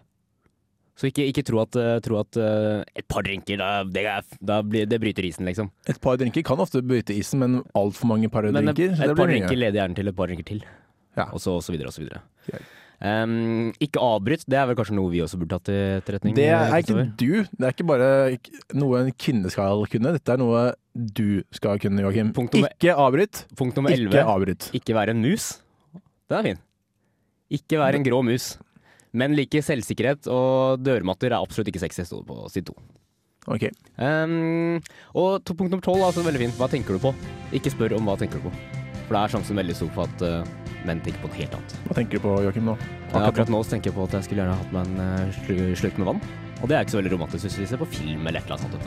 Så 0.98 1.08
ikke, 1.08 1.24
ikke 1.30 1.44
tro 1.48 1.62
at, 1.62 1.76
uh, 1.80 1.94
tro 2.04 2.18
at 2.20 2.36
uh, 2.36 2.82
et 2.98 3.06
par 3.08 3.24
drinker, 3.24 3.56
da, 3.60 3.84
det, 3.88 4.02
da 4.44 4.58
blir, 4.66 4.88
det 4.90 4.98
bryter 5.00 5.24
isen, 5.24 5.46
liksom. 5.48 5.70
Et 5.88 6.00
par 6.02 6.18
drinker 6.20 6.44
kan 6.44 6.60
ofte 6.60 6.82
bryte 6.84 7.14
isen, 7.16 7.40
men 7.40 7.62
altfor 7.78 8.10
mange 8.10 8.28
par 8.32 8.44
Men 8.50 8.68
drinker 8.68 8.92
Men 8.98 9.06
et 9.06 9.16
par 9.16 9.30
drinker 9.30 9.56
leder 9.56 9.80
gjerne 9.80 9.96
til 9.96 10.12
et 10.12 10.18
par 10.18 10.28
drinker 10.28 10.48
til. 10.50 10.60
Ja. 11.18 11.26
Og 11.34 11.40
så 11.42 11.56
og 11.58 11.64
så 11.64 11.72
videre 11.74 11.90
og 11.90 11.96
så 11.96 12.02
videre. 12.04 12.22
Um, 13.00 13.70
ikke 13.80 13.96
avbryt, 14.04 14.42
det 14.44 14.58
er 14.60 14.66
vel 14.68 14.76
kanskje 14.76 14.92
noe 14.98 15.08
vi 15.08 15.22
også 15.24 15.38
burde 15.40 15.54
tatt 15.56 15.70
til 15.70 16.00
etterretning? 16.02 16.34
Det 16.36 16.50
er 16.52 16.74
ikke 16.82 17.04
du. 17.16 17.30
Det 17.48 17.64
er 17.64 17.72
ikke 17.72 17.86
bare 17.88 18.08
noe 18.76 19.00
en 19.06 19.12
kvinne 19.16 19.48
skal 19.52 19.86
kunne. 19.88 20.12
Dette 20.18 20.34
er 20.34 20.40
noe 20.42 20.66
du 20.92 21.40
skal 21.56 21.80
kunne, 21.80 22.02
Joakim. 22.04 22.34
Punkt 22.36 22.52
nummer- 22.52 22.74
Ikke 22.76 22.92
avbryt. 22.92 23.46
Punkt 23.56 23.78
nummer 23.78 23.94
Ikke 23.94 24.20
avbryt. 24.20 24.68
Ikke 24.76 24.94
være 24.94 25.14
en 25.16 25.22
mus. 25.24 25.62
Den 26.28 26.38
er 26.38 26.42
fin. 26.50 26.60
Ikke 27.50 27.80
være 27.80 27.96
en 27.96 28.04
grå 28.04 28.20
mus. 28.22 28.58
Men 29.12 29.32
like 29.34 29.62
selvsikkerhet 29.64 30.28
og 30.30 30.84
dørmatter 30.84 31.32
er 31.32 31.40
absolutt 31.40 31.72
ikke 31.72 31.80
sexy, 31.82 32.04
sto 32.04 32.20
det 32.20 32.28
på 32.28 32.50
side 32.52 32.66
to. 32.68 32.76
Ok. 33.48 33.64
Um, 33.98 34.76
og 35.16 35.40
punkt 35.48 35.70
nummer 35.72 35.82
tolv 35.82 36.04
er 36.04 36.12
også 36.12 36.22
veldig 36.22 36.44
fint. 36.44 36.60
Hva 36.60 36.68
tenker 36.70 36.94
du 36.94 37.00
på? 37.08 37.14
Ikke 37.56 37.72
spør 37.72 37.96
om 37.96 38.04
hva 38.06 38.18
tenker 38.20 38.38
du 38.38 38.50
på. 38.50 38.79
For 39.10 39.18
det 39.18 39.24
er 39.26 39.32
sjansen 39.32 39.58
veldig 39.58 39.74
stor 39.74 39.88
for 39.90 40.06
at 40.06 40.20
uh, 40.22 40.68
menn 40.86 41.00
tenker 41.02 41.18
på 41.18 41.26
noe 41.26 41.34
helt 41.40 41.54
annet. 41.56 41.72
Hva 41.88 41.94
tenker 41.96 42.20
du 42.20 42.22
på, 42.22 42.34
Joakim, 42.44 42.68
nå? 42.70 42.76
Ja, 43.10 43.24
akkurat 43.26 43.48
nå 43.50 43.58
så 43.66 43.72
tenker 43.72 43.90
jeg 43.90 43.96
på 43.96 44.04
at 44.06 44.12
jeg 44.14 44.28
skulle 44.28 44.44
gjerne 44.44 44.54
hatt 44.60 44.70
meg 44.76 44.86
en 44.86 45.00
uh, 45.02 45.32
slu, 45.40 45.56
slurk 45.80 45.96
med 45.98 46.06
vann. 46.12 46.20
Og 46.60 46.70
det 46.70 46.76
er 46.76 46.86
ikke 46.86 46.94
så 46.94 47.00
veldig 47.00 47.10
romantisk 47.16 47.48
hvis 47.48 47.56
vi 47.58 47.66
ser 47.66 47.80
på 47.80 47.88
film 47.90 48.22
eller 48.30 48.38
et 48.38 48.46
eller 48.46 48.62
annet 48.62 48.86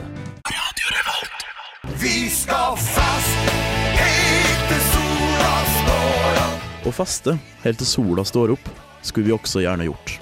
Vi 2.00 2.14
skal 2.32 2.80
fast 2.80 3.52
helt 4.00 4.64
til 4.70 4.80
sola 4.94 5.52
står 5.74 6.40
opp. 6.46 6.64
Å 6.88 6.94
feste 7.02 7.36
helt 7.66 7.82
til 7.82 7.90
sola 7.92 8.24
står 8.32 8.54
opp, 8.56 8.72
skulle 9.04 9.28
vi 9.28 9.36
også 9.36 9.60
gjerne 9.66 9.90
gjort. 9.90 10.16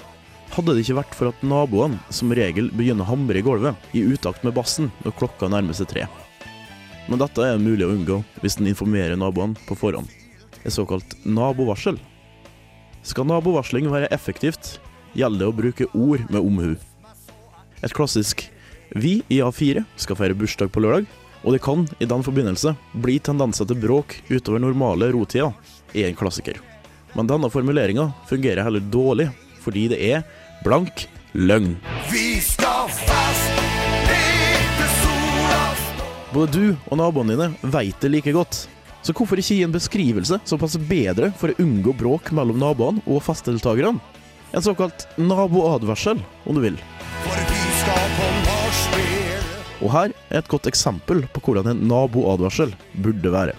Hadde 0.57 0.75
det 0.75 0.83
ikke 0.83 0.99
vært 0.99 1.15
for 1.15 1.31
at 1.31 1.47
naboene 1.47 2.03
som 2.11 2.35
regel 2.35 2.67
begynner 2.75 3.07
å 3.07 3.11
hamre 3.13 3.39
i 3.39 3.47
gulvet 3.47 3.95
i 3.95 4.03
utakt 4.03 4.43
med 4.43 4.59
bassen 4.59 4.91
når 5.07 5.15
klokka 5.23 5.47
nærmer 5.47 5.79
seg 5.79 5.87
tre. 5.95 6.11
Men 7.09 7.19
dette 7.19 7.43
er 7.43 7.61
mulig 7.61 7.85
å 7.85 7.91
unngå 7.93 8.21
hvis 8.41 8.57
en 8.59 8.69
informerer 8.71 9.19
naboene 9.19 9.59
på 9.67 9.77
forhånd. 9.79 10.07
Et 10.63 10.73
såkalt 10.73 11.17
nabovarsel. 11.25 11.99
Skal 13.03 13.27
nabovarsling 13.27 13.89
være 13.91 14.11
effektivt, 14.15 14.77
gjelder 15.17 15.43
det 15.43 15.49
å 15.49 15.57
bruke 15.57 15.89
ord 15.91 16.23
med 16.31 16.39
omhu. 16.39 16.75
Et 17.83 17.93
klassisk 17.93 18.47
'Vi 18.95 19.23
i 19.29 19.41
A4 19.41 19.83
skal 19.97 20.15
feire 20.15 20.37
bursdag 20.37 20.71
på 20.71 20.79
lørdag', 20.79 21.07
og 21.43 21.51
det 21.53 21.61
kan 21.61 21.87
i 21.99 22.07
den 22.07 22.23
forbindelse 22.23 22.75
bli 23.03 23.17
tendenser 23.19 23.67
til 23.67 23.75
bråk 23.75 24.15
utover 24.29 24.61
normale 24.63 25.11
rotida, 25.11 25.51
er 25.93 26.07
en 26.07 26.15
klassiker. 26.15 26.61
Men 27.15 27.27
denne 27.27 27.51
formuleringa 27.51 28.07
fungerer 28.29 28.63
heller 28.63 28.79
dårlig, 28.93 29.27
fordi 29.59 29.89
det 29.91 29.99
er 29.99 30.23
blank 30.63 31.07
løgn. 31.33 31.75
Vi 32.11 32.22
Både 36.33 36.49
du 36.49 36.75
og 36.89 36.97
naboene 36.97 37.35
dine 37.35 37.71
veit 37.75 37.99
det 38.01 38.09
like 38.09 38.31
godt. 38.33 38.63
Så 39.05 39.13
hvorfor 39.13 39.37
ikke 39.37 39.57
gi 39.59 39.65
en 39.65 39.73
beskrivelse 39.75 40.39
som 40.49 40.57
passer 40.57 40.81
bedre 40.89 41.29
for 41.37 41.51
å 41.51 41.57
unngå 41.61 41.93
bråk 41.99 42.31
mellom 42.33 42.57
naboene 42.57 43.03
og 43.05 43.21
festdeltakerne? 43.21 43.99
En 44.53 44.65
såkalt 44.65 45.05
naboadvarsel, 45.17 46.21
om 46.49 46.57
du 46.57 46.63
vil. 46.63 46.79
Og 49.83 49.89
her 49.93 50.13
er 50.31 50.39
et 50.39 50.49
godt 50.49 50.69
eksempel 50.71 51.25
på 51.35 51.43
hvordan 51.45 51.69
en 51.73 51.85
naboadvarsel 51.91 52.73
burde 53.05 53.33
være. 53.33 53.57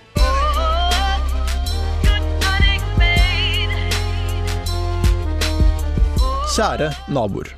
Kjære 6.55 6.91
naboer. 7.11 7.55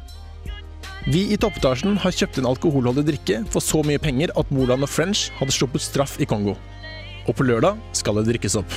Vi 1.06 1.20
i 1.30 1.36
toppetasjen 1.38 2.00
har 2.02 2.10
kjøpt 2.10 2.40
en 2.40 2.48
alkoholholdig 2.50 3.04
drikke 3.06 3.36
for 3.54 3.62
så 3.62 3.78
mye 3.86 4.00
penger 4.02 4.32
at 4.40 4.48
Moland 4.50 4.82
og 4.82 4.90
French 4.90 5.28
hadde 5.38 5.54
sluppet 5.54 5.84
straff 5.84 6.16
i 6.18 6.26
Kongo. 6.26 6.56
Og 7.30 7.36
på 7.38 7.46
lørdag 7.46 7.78
skal 7.94 8.18
det 8.18 8.24
drikkes 8.26 8.56
opp. 8.58 8.74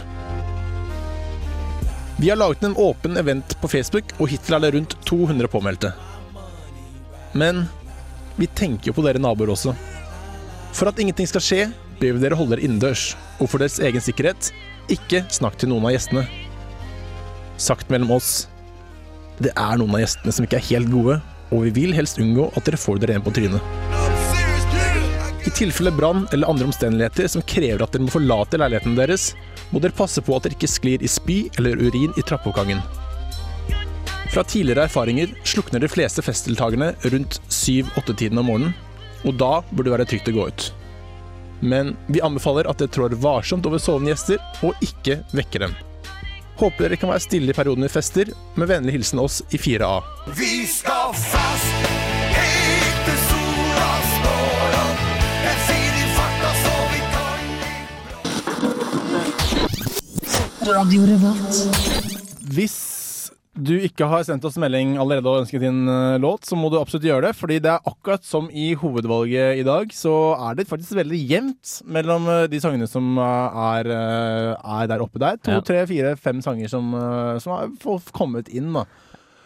Vi 2.20 2.30
har 2.30 2.38
laget 2.38 2.68
en 2.68 2.76
åpen 2.78 3.18
event 3.18 3.56
på 3.62 3.72
Facebook, 3.72 4.14
og 4.20 4.30
hittil 4.30 4.60
er 4.60 4.62
det 4.62 4.72
rundt 4.76 4.94
200 5.10 5.50
påmeldte. 5.50 5.94
Men 7.34 7.64
vi 8.38 8.46
tenker 8.46 8.92
jo 8.92 8.98
på 9.00 9.08
dere 9.08 9.22
naboer 9.24 9.56
også. 9.56 9.74
For 10.76 10.92
at 10.92 11.02
ingenting 11.02 11.32
skal 11.32 11.42
skje, 11.42 11.62
ber 11.98 12.14
vi 12.14 12.22
dere 12.22 12.38
holde 12.38 12.58
dere 12.58 12.68
innendørs. 12.68 13.16
Og 13.40 13.50
for 13.50 13.58
deres 13.58 13.80
egen 13.82 14.06
sikkerhet, 14.06 14.52
ikke 14.92 15.24
snakk 15.34 15.58
til 15.58 15.74
noen 15.74 15.90
av 15.90 15.96
gjestene. 15.96 16.28
Sagt 17.58 17.90
mellom 17.90 18.14
oss, 18.20 18.46
det 19.42 19.56
er 19.56 19.82
noen 19.82 19.98
av 19.98 20.06
gjestene 20.06 20.36
som 20.36 20.46
ikke 20.46 20.62
er 20.62 20.70
helt 20.76 20.94
gode, 20.94 21.18
og 21.50 21.65
vi 21.68 21.74
vil 21.82 21.96
helst 21.98 22.20
unngå 22.22 22.50
at 22.56 22.65
dere 22.68 22.79
får 22.79 23.01
dere 23.01 23.18
en 23.18 23.25
på 23.25 23.34
trynet. 23.36 23.62
I 25.47 25.52
tilfelle 25.56 25.91
brann 25.95 26.28
eller 26.34 26.50
andre 26.52 26.67
omstendigheter 26.69 27.30
som 27.32 27.45
krever 27.47 27.82
at 27.84 27.93
dere 27.95 28.06
må 28.06 28.13
forlate 28.13 28.60
leiligheten 28.60 28.97
deres, 28.97 29.32
må 29.71 29.82
dere 29.82 29.95
passe 29.95 30.21
på 30.21 30.36
at 30.36 30.45
dere 30.45 30.58
ikke 30.58 30.69
sklir 30.69 31.06
i 31.06 31.10
spy 31.10 31.39
eller 31.58 31.80
urin 31.80 32.13
i 32.19 32.26
trappeoppgangen. 32.26 32.84
Fra 34.30 34.43
tidligere 34.45 34.86
erfaringer 34.86 35.32
slukner 35.47 35.82
de 35.82 35.89
fleste 35.89 36.21
festdeltakerne 36.21 36.91
rundt 37.10 37.39
7-8-tiden 37.50 38.38
om 38.38 38.52
morgenen, 38.52 38.76
og 39.26 39.39
da 39.41 39.54
burde 39.71 39.89
det 39.89 39.95
være 39.95 40.10
trygt 40.12 40.30
å 40.30 40.36
gå 40.38 40.47
ut. 40.52 40.69
Men 41.65 41.95
vi 42.08 42.21
anbefaler 42.24 42.69
at 42.69 42.80
dere 42.80 42.93
trår 42.93 43.17
varsomt 43.19 43.65
over 43.65 43.82
sovende 43.82 44.13
gjester, 44.13 44.38
og 44.62 44.78
ikke 44.86 45.24
vekker 45.34 45.65
dem. 45.65 45.74
Håper 46.60 46.89
dere 46.89 46.98
kan 47.00 47.08
være 47.08 47.24
stille 47.24 47.54
i 47.54 47.56
perioden 47.56 47.86
vi 47.86 47.89
fester, 47.93 48.28
med 48.60 48.67
vennlig 48.67 48.91
hilsen 48.98 49.19
oss 49.24 49.39
i 49.56 49.58
4A. 49.58 50.04
Vi 50.36 50.67
skal 50.67 51.13
fast 51.15 51.88
helt 52.36 53.00
til 53.08 53.19
sola 53.30 53.91
står 54.10 54.76
opp. 54.82 55.00
Jeg 55.45 55.58
sier 55.69 55.93
i 55.95 56.06
farta 56.17 56.52
så 56.60 56.76
vi 56.91 57.00
kan 57.15 57.39
Hvis 62.60 62.88
du 63.62 63.74
ikke 63.84 64.08
har 64.10 64.24
sendt 64.28 64.45
oss 64.48 64.58
melding 64.62 64.95
allerede 65.02 65.30
og 65.30 65.41
ønsket 65.43 65.63
din 65.63 65.82
eh, 65.91 66.15
låt, 66.22 66.48
så 66.48 66.58
må 66.60 66.69
du 66.72 66.78
absolutt 66.80 67.06
gjøre 67.08 67.28
det. 67.30 67.34
Fordi 67.38 67.60
det 67.63 67.72
er 67.74 67.86
akkurat 67.91 68.24
som 68.26 68.48
i 68.52 68.72
hovedvalget 68.80 69.60
i 69.62 69.65
dag, 69.67 69.91
så 69.95 70.13
er 70.50 70.58
det 70.60 70.67
faktisk 70.69 70.95
veldig 71.00 71.19
jevnt 71.30 71.76
mellom 71.86 72.28
eh, 72.32 72.45
de 72.52 72.62
sangene 72.63 72.88
som 72.89 73.12
eh, 73.19 73.60
er, 73.76 73.91
er 74.60 74.89
der 74.91 75.04
oppe 75.06 75.22
der. 75.22 75.38
To, 75.43 75.58
Ja. 75.60 75.62
tre, 75.65 75.84
fire, 75.89 76.15
fem 76.19 76.41
sanger 76.45 76.72
som, 76.72 76.91
som 77.43 77.56
har 77.58 78.10
kommet 78.15 78.50
inn. 78.56 78.72
da. 78.76 78.86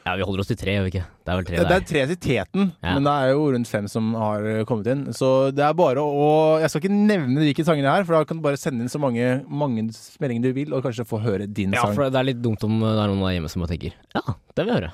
Ja, 0.05 0.15
vi 0.19 0.25
holder 0.27 0.41
oss 0.43 0.49
til 0.51 0.57
tre, 0.59 0.73
gjør 0.75 0.83
vi 0.83 0.89
ikke? 0.91 1.03
Det 1.23 1.31
er 1.31 1.37
vel 1.39 1.45
tre 1.47 1.55
der. 1.57 1.67
Det 1.69 1.75
er 1.77 1.85
tre 1.87 2.01
til 2.11 2.17
teten, 2.25 2.71
Ja. 2.83 2.93
men 2.97 3.03
det 3.07 3.11
er 3.13 3.29
jo 3.31 3.45
rundt 3.53 3.67
fem 3.71 3.85
som 3.87 4.09
har 4.19 4.41
kommet 4.67 4.87
inn. 4.91 5.05
Så 5.15 5.29
det 5.55 5.63
er 5.63 5.73
bare 5.73 6.03
å 6.03 6.59
Jeg 6.59 6.69
skal 6.73 6.81
ikke 6.81 6.91
nevne 7.07 7.39
hvilke 7.39 7.63
sanger 7.63 7.83
det 7.87 7.93
er, 7.93 8.03
for 8.03 8.13
da 8.17 8.23
kan 8.25 8.37
du 8.37 8.43
bare 8.43 8.57
sende 8.59 8.81
inn 8.83 8.89
så 8.91 8.99
mange, 8.99 9.45
mange 9.47 9.85
meldinger 10.19 10.41
du 10.43 10.51
vil, 10.53 10.73
og 10.73 10.83
kanskje 10.83 11.05
få 11.07 11.21
høre 11.23 11.47
din 11.47 11.71
Ja, 11.71 11.81
sang. 11.85 11.95
for 11.95 12.09
det 12.09 12.19
er 12.19 12.23
litt 12.33 12.41
dumt 12.43 12.63
om 12.67 12.79
det 12.81 12.89
er 12.99 13.07
noen 13.07 13.23
der 13.23 13.35
hjemme 13.39 13.49
som 13.49 13.61
bare 13.63 13.71
tenker 13.77 13.93
Ja, 14.13 14.21
det 14.55 14.65
vil 14.65 14.73
jeg 14.73 14.81
høre. 14.83 14.91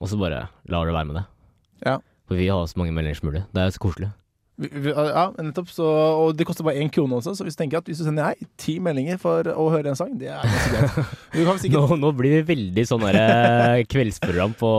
Og 0.00 0.08
så 0.08 0.18
bare 0.18 0.48
lar 0.68 0.84
det 0.86 0.94
være 0.94 1.06
med 1.06 1.16
det. 1.20 1.24
Ja. 1.86 1.98
For 2.26 2.34
vi 2.34 2.48
har 2.48 2.66
så 2.66 2.76
mange 2.76 2.92
meldinger 2.92 3.16
som 3.20 3.30
mulig. 3.30 3.44
Det 3.54 3.60
er 3.62 3.70
så 3.70 3.78
koselig. 3.78 4.10
Ja, 4.60 5.30
nettopp. 5.40 5.70
Så, 5.72 5.84
og 5.88 6.34
det 6.36 6.44
koster 6.48 6.66
bare 6.66 6.80
én 6.82 6.90
krone 6.92 7.16
også, 7.16 7.32
så 7.38 7.46
hvis 7.46 7.56
du 7.56 7.62
tenker 7.62 7.80
at 7.80 7.86
hvis 7.88 8.00
du 8.02 8.04
sender 8.04 8.26
nei, 8.28 8.48
ti 8.60 8.74
meldinger 8.82 9.16
for 9.22 9.48
å 9.54 9.68
høre 9.72 9.88
en 9.92 9.96
sang, 9.98 10.12
det 10.20 10.28
er 10.28 10.44
ganske 10.44 10.74
greit. 10.74 11.60
Sikkert 11.64 11.94
Nå, 11.94 11.96
nå 12.02 12.10
blir 12.18 12.34
det 12.38 12.42
veldig 12.50 12.84
sånn 12.90 13.04
derre 13.06 13.84
kveldsprogram 13.88 14.52
på 14.60 14.72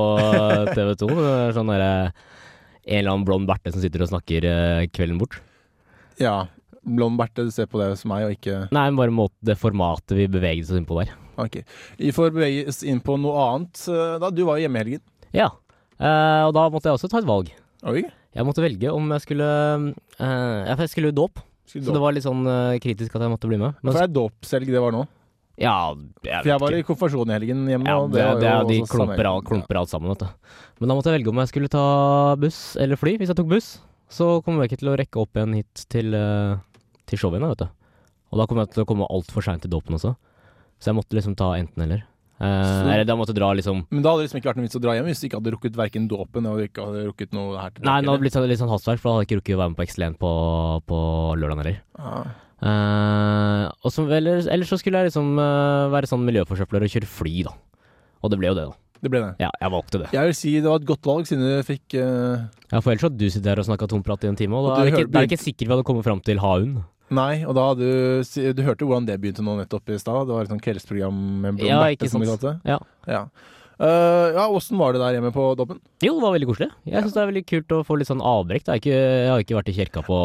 TV 0.76 0.92
2. 1.02 1.10
Sånn 1.58 1.72
derre 1.74 1.92
en 2.12 2.98
eller 3.00 3.12
annen 3.14 3.26
blond 3.28 3.50
Berte 3.50 3.74
som 3.74 3.82
sitter 3.84 4.02
og 4.06 4.10
snakker 4.10 4.46
eh, 4.50 4.86
kvelden 4.94 5.20
bort. 5.22 5.40
Ja. 6.22 6.44
Blond 6.82 7.18
Berte, 7.20 7.44
du 7.46 7.52
ser 7.54 7.68
på 7.70 7.78
det 7.82 7.92
som 8.00 8.10
meg, 8.14 8.26
og 8.26 8.32
ikke 8.38 8.64
Nei, 8.74 8.88
bare 8.98 9.14
måte, 9.14 9.36
det 9.46 9.58
formatet 9.62 10.16
vi 10.18 10.26
beveget 10.34 10.66
oss 10.70 10.78
inn 10.80 10.88
på 10.90 10.98
der. 11.02 11.12
Ok. 11.42 11.60
Vi 12.00 12.10
får 12.14 12.34
bevege 12.34 12.64
oss 12.70 12.82
inn 12.86 13.02
på 13.06 13.18
noe 13.22 13.44
annet. 13.52 13.82
eh, 13.90 14.16
Da, 14.22 14.30
du 14.34 14.42
var 14.46 14.58
jo 14.58 14.66
hjemme 14.68 14.82
i 14.82 14.84
helgen. 14.86 15.04
Ja. 15.34 15.50
Eh, 16.02 16.42
og 16.48 16.54
da 16.58 16.66
måtte 16.74 16.90
jeg 16.90 16.98
også 16.98 17.10
ta 17.14 17.22
et 17.22 17.30
valg. 17.30 17.54
Oi. 17.90 18.04
Jeg 18.32 18.48
måtte 18.48 18.64
velge 18.64 18.92
om 18.96 19.10
jeg 19.12 19.24
skulle 19.26 19.48
eh, 20.18 20.70
jeg 20.72 20.92
skulle 20.92 21.12
dåp. 21.16 21.42
Så 21.72 21.80
det 21.94 22.02
var 22.04 22.16
litt 22.16 22.26
sånn 22.26 22.46
eh, 22.48 22.78
kritisk 22.84 23.16
at 23.16 23.26
jeg 23.26 23.32
måtte 23.32 23.50
bli 23.50 23.60
med. 23.60 23.76
Men, 23.80 23.92
For 23.92 24.00
det 24.00 24.08
er 24.10 24.16
dåpshelg 24.16 24.72
det 24.72 24.84
var 24.84 24.96
nå. 24.96 25.06
ja, 25.62 25.76
jeg 26.26 26.40
For 26.42 26.50
jeg 26.50 26.58
vet 26.58 26.64
var 26.64 26.76
i 26.76 26.86
konfirmasjon 26.88 27.32
i 27.32 27.36
helgen 27.38 27.62
hjemme. 27.70 27.92
Ja, 27.92 28.08
det, 28.08 28.26
det 28.42 28.50
er, 28.50 28.66
de 28.68 28.80
klumper, 28.90 29.20
helgen. 29.28 29.48
klumper 29.48 29.80
alt 29.82 29.92
sammen, 29.92 30.14
vet 30.14 30.26
du. 30.26 30.56
Men 30.80 30.92
da 30.92 30.98
måtte 30.98 31.12
jeg 31.12 31.20
velge 31.20 31.32
om 31.32 31.42
jeg 31.44 31.52
skulle 31.52 31.72
ta 31.72 31.86
buss 32.42 32.60
eller 32.82 33.00
fly. 33.00 33.16
Hvis 33.22 33.32
jeg 33.32 33.40
tok 33.40 33.52
buss, 33.52 33.70
så 34.12 34.32
kommer 34.46 34.66
jeg 34.66 34.74
ikke 34.74 34.82
til 34.84 34.92
å 34.92 34.98
rekke 35.00 35.22
opp 35.22 35.38
igjen 35.40 35.60
hit 35.60 35.86
til, 35.92 36.16
eh, 36.18 36.56
til 37.08 37.22
showet 37.22 37.40
igjen, 37.40 37.52
vet 37.54 37.64
du. 37.64 37.70
Og 38.32 38.40
da 38.40 38.48
kommer 38.48 38.66
jeg 38.66 38.76
til 38.76 38.86
å 38.86 38.90
komme 38.90 39.12
altfor 39.12 39.44
seint 39.46 39.64
til 39.64 39.72
dåpen 39.72 40.00
også. 40.00 40.16
Så 40.82 40.92
jeg 40.92 40.98
måtte 40.98 41.16
liksom 41.20 41.36
ta 41.40 41.52
enten 41.60 41.84
eller. 41.84 42.08
Eh, 42.42 42.64
Så- 42.66 42.90
eller 42.90 43.06
da 43.06 43.14
måtte 43.20 43.36
dra 43.38 43.52
liksom 43.54 43.84
Men 43.92 44.02
da 44.02 44.10
hadde 44.16 44.24
det 44.24 44.26
liksom 44.32 44.40
ikke 44.42 44.50
vært 44.50 44.58
noen 44.58 44.66
vits 44.66 44.78
å 44.80 44.82
dra 44.82 44.94
hjem 44.98 45.06
hvis 45.06 45.20
du 45.22 45.28
ikke 45.28 45.38
hadde 45.38 45.52
rukket 45.54 45.76
verken 45.78 46.08
dåpen 46.10 46.48
eller 46.50 46.66
ikke 46.66 46.82
hadde 46.88 47.04
rukket 47.12 47.36
noe 47.38 47.60
her 47.62 47.70
til 47.70 47.86
Nei, 47.86 48.02
det 48.02 48.10
hadde 48.10 48.24
blitt 48.24 48.34
sånn- 48.34 48.48
litt 48.50 48.58
sånn 48.64 48.72
hastverk, 48.74 48.98
for 49.00 49.10
da 49.10 49.14
hadde 49.14 49.22
jeg 49.22 49.30
ikke 49.30 49.40
rukket 49.42 49.58
å 49.58 49.62
være 49.62 49.70
med 49.70 49.78
på 49.78 49.86
Excellent 49.86 50.18
på, 50.18 50.32
på 50.90 50.98
lørdag 51.38 51.62
heller. 51.62 51.78
Ah. 52.02 52.26
Uh, 52.62 53.90
så, 53.90 54.06
eller, 54.10 54.42
eller 54.50 54.66
så 54.70 54.78
skulle 54.78 55.02
jeg 55.02 55.10
liksom 55.10 55.34
uh, 55.38 55.90
være 55.94 56.10
sånn 56.10 56.26
miljøforsøpler 56.28 56.86
og 56.86 56.94
kjøre 56.94 57.10
fly, 57.10 57.44
da. 57.48 57.54
Og 58.22 58.30
det 58.34 58.38
ble 58.42 58.52
jo 58.52 58.58
det, 58.58 58.66
da. 58.70 58.78
Det 59.02 59.10
ble 59.10 59.22
det. 59.24 59.32
Ja, 59.42 59.50
jeg 59.58 59.72
valgte 59.74 59.98
det. 60.04 60.10
Jeg 60.14 60.30
vil 60.30 60.36
si 60.38 60.52
det 60.62 60.70
var 60.70 60.78
et 60.78 60.86
godt 60.86 61.08
valg, 61.10 61.26
siden 61.26 61.42
du 61.42 61.64
fikk 61.66 61.96
uh... 61.98 62.44
Ja, 62.70 62.82
For 62.86 62.94
ellers 62.94 63.08
hadde 63.08 63.18
du 63.18 63.30
sittet 63.34 63.50
her 63.50 63.62
og 63.64 63.66
snakka 63.66 63.90
tomprat 63.90 64.26
i 64.26 64.30
en 64.30 64.38
time, 64.38 64.54
og 64.60 64.68
da 64.70 64.76
er 64.82 64.90
det 64.90 64.94
ikke, 64.94 65.10
da 65.10 65.24
er 65.24 65.30
ikke 65.30 65.42
sikkert 65.42 65.66
vi 65.66 65.74
hadde 65.74 65.88
kommet 65.90 66.06
fram 66.06 66.22
til 66.22 66.42
ha-hund. 66.44 66.84
Nei, 67.12 67.42
og 67.44 67.56
da 67.58 67.66
hadde 67.72 67.88
du 68.24 68.54
Du 68.56 68.62
hørte 68.64 68.88
hvordan 68.88 69.08
det 69.10 69.18
begynte 69.20 69.44
nå 69.44 69.58
nettopp 69.60 69.92
i 69.92 69.98
stad? 70.00 70.30
Det 70.30 70.36
var 70.36 70.46
et 70.46 70.54
sånt 70.54 70.64
kveldsprogram 70.64 71.18
med 71.44 71.58
Blom 71.60 71.68
Ja, 71.68 71.82
Berte, 71.84 72.08
som 72.12 72.24
de 72.24 72.30
kalte 72.32 72.54
det. 72.54 72.72
Ja. 72.72 72.78
Ja. 73.12 73.26
Eh, 73.82 74.28
ja, 74.36 74.46
Åssen 74.54 74.78
var 74.78 74.94
det 74.94 75.02
der 75.02 75.16
hjemme 75.16 75.32
på 75.34 75.44
dåpen? 75.58 75.80
Jo, 76.06 76.14
det 76.14 76.22
var 76.22 76.36
veldig 76.36 76.50
koselig. 76.52 76.70
Jeg 76.86 77.02
syns 77.02 77.16
det 77.16 77.22
er 77.24 77.30
veldig 77.32 77.46
kult 77.50 77.74
å 77.74 77.84
få 77.86 77.96
litt 77.98 78.10
sånn 78.12 78.22
avbrekk. 78.22 78.68
Jeg 78.68 78.74
er 78.76 78.82
ikke, 78.82 78.98
jeg 78.98 79.32
har 79.32 79.46
ikke 79.46 79.58
vært 79.58 79.72
i 79.72 79.78
kirka 79.78 80.04
på 80.06 80.18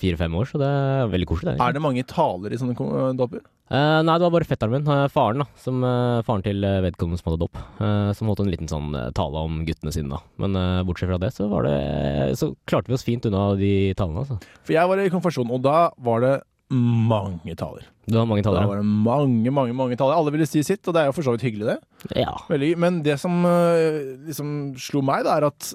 fire-fem 0.00 0.36
år, 0.40 0.46
så 0.48 0.60
det 0.62 0.68
er 0.68 1.10
veldig 1.12 1.28
koselig. 1.28 1.58
Er 1.60 1.76
det 1.76 1.82
mange 1.84 2.04
taler 2.08 2.54
i 2.54 2.60
sånne 2.60 3.12
dopper? 3.18 3.42
Eh, 3.72 3.98
nei, 4.04 4.14
det 4.16 4.24
var 4.24 4.32
bare 4.34 4.48
fetteren 4.48 4.72
min, 4.78 4.88
eh, 4.88 5.10
faren 5.12 5.44
da, 5.44 5.46
som, 5.60 5.84
faren 6.24 6.44
til 6.44 6.64
vedkommende 6.86 7.20
som 7.20 7.30
hadde 7.30 7.40
dåp, 7.44 7.60
uh, 7.80 8.10
som 8.16 8.28
holdt 8.28 8.42
en 8.44 8.52
liten 8.52 8.68
sånn 8.68 8.96
tale 9.16 9.44
om 9.44 9.60
guttene 9.68 9.92
sine, 9.92 10.12
da. 10.12 10.20
Men 10.40 10.56
bortsett 10.88 11.12
fra 11.12 11.20
det, 11.20 11.32
så 11.36 11.48
var 11.52 11.68
det 11.68 12.36
Så 12.40 12.54
klarte 12.68 12.88
vi 12.88 12.96
oss 12.96 13.04
fint 13.04 13.28
unna 13.28 13.52
de 13.60 13.92
talene, 13.96 14.24
altså. 14.24 14.40
For 14.64 14.76
jeg 14.76 14.88
var 14.88 15.00
i 15.00 15.12
konfirmasjon, 15.12 15.52
og 15.52 15.64
da 15.64 15.90
var 16.00 16.24
det 16.24 16.34
mange 16.72 17.54
taler. 17.58 17.86
Det 18.06 18.16
var 18.16 18.26
mange 18.26 18.42
Da 18.42 18.50
talere. 18.50 18.68
var 18.70 18.80
det 18.80 18.88
mange, 18.88 19.52
mange 19.54 19.76
mange 19.76 19.96
taler. 20.00 20.16
Alle 20.16 20.32
ville 20.34 20.48
si 20.48 20.62
sitt, 20.66 20.82
og 20.88 20.94
det 20.96 21.02
er 21.02 21.10
jo 21.10 21.14
for 21.16 21.26
så 21.26 21.34
vidt 21.36 21.46
hyggelig, 21.46 21.76
det. 21.76 22.18
Ja. 22.24 22.34
Veldig, 22.48 22.72
men 22.82 23.02
det 23.06 23.18
som 23.22 23.44
eh, 23.46 24.16
liksom 24.26 24.74
slo 24.80 25.02
meg, 25.06 25.24
det 25.26 25.36
er 25.36 25.48
at 25.50 25.72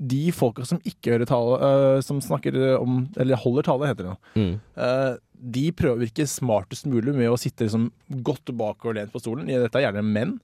de 0.00 0.30
folka 0.32 0.64
som 0.64 0.80
ikke 0.88 1.12
hører 1.14 1.28
tale, 1.28 1.56
eh, 1.60 2.00
som 2.00 2.22
snakker 2.24 2.56
om 2.78 3.02
Eller 3.20 3.36
holder 3.36 3.66
tale, 3.68 3.90
heter 3.90 4.10
det. 4.10 4.16
Mm. 4.34 4.54
Eh, 4.76 5.12
de 5.40 5.66
prøver 5.72 5.96
å 5.96 6.04
virke 6.04 6.26
smartest 6.28 6.88
mulig 6.88 7.14
med 7.16 7.30
å 7.30 7.38
sitte 7.40 7.64
liksom 7.64 7.90
godt 8.24 8.52
bakoverlent 8.56 9.12
på 9.12 9.20
stolen. 9.22 9.48
Dette 9.48 9.78
er 9.78 9.88
gjerne 9.88 10.04
menn. 10.04 10.38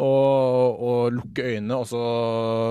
Og, 0.00 0.80
og 0.80 1.12
lukke 1.12 1.44
øynene, 1.44 1.76
og 1.76 1.88
så 1.90 2.00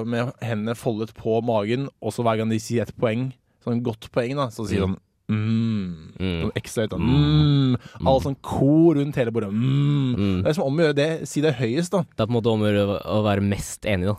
med 0.08 0.32
hendene 0.42 0.74
foldet 0.78 1.12
på 1.18 1.42
magen, 1.46 1.90
og 2.02 2.14
så 2.16 2.24
hver 2.26 2.40
gang 2.40 2.50
de 2.50 2.58
sier 2.64 2.88
et 2.88 2.96
poeng, 2.98 3.28
sånn 3.62 3.84
godt 3.86 4.08
poeng, 4.16 4.40
da, 4.40 4.48
så 4.50 4.66
sier 4.66 4.80
de 4.80 4.86
sånn 4.88 4.96
mm. 4.96 5.04
Mm. 5.30 5.90
Sånn 6.20 6.54
ekstra 6.58 6.84
høyt. 6.86 6.94
da. 6.96 6.98
Mm. 6.98 7.76
All 8.10 8.20
sånn 8.24 8.38
kor 8.42 8.96
rundt 8.98 9.16
hele 9.22 9.32
bordet. 9.36 9.52
Mm. 9.54 10.16
Mm. 10.18 10.40
Det 10.44 10.50
er 10.50 10.58
som 10.58 10.66
om 10.66 10.80
å 10.82 10.88
gjøre 10.88 10.98
det, 10.98 11.10
si 11.30 11.42
det 11.46 11.54
høyest, 11.60 11.94
da. 11.94 12.02
Det 12.16 12.26
er 12.26 12.26
på 12.26 12.34
en 12.34 12.38
måte 12.40 12.52
om 12.54 12.66
å 12.66 12.72
gjøre 12.72 12.98
å 13.06 13.20
være 13.28 13.46
mest 13.46 13.86
enig, 13.90 14.10
da. 14.12 14.18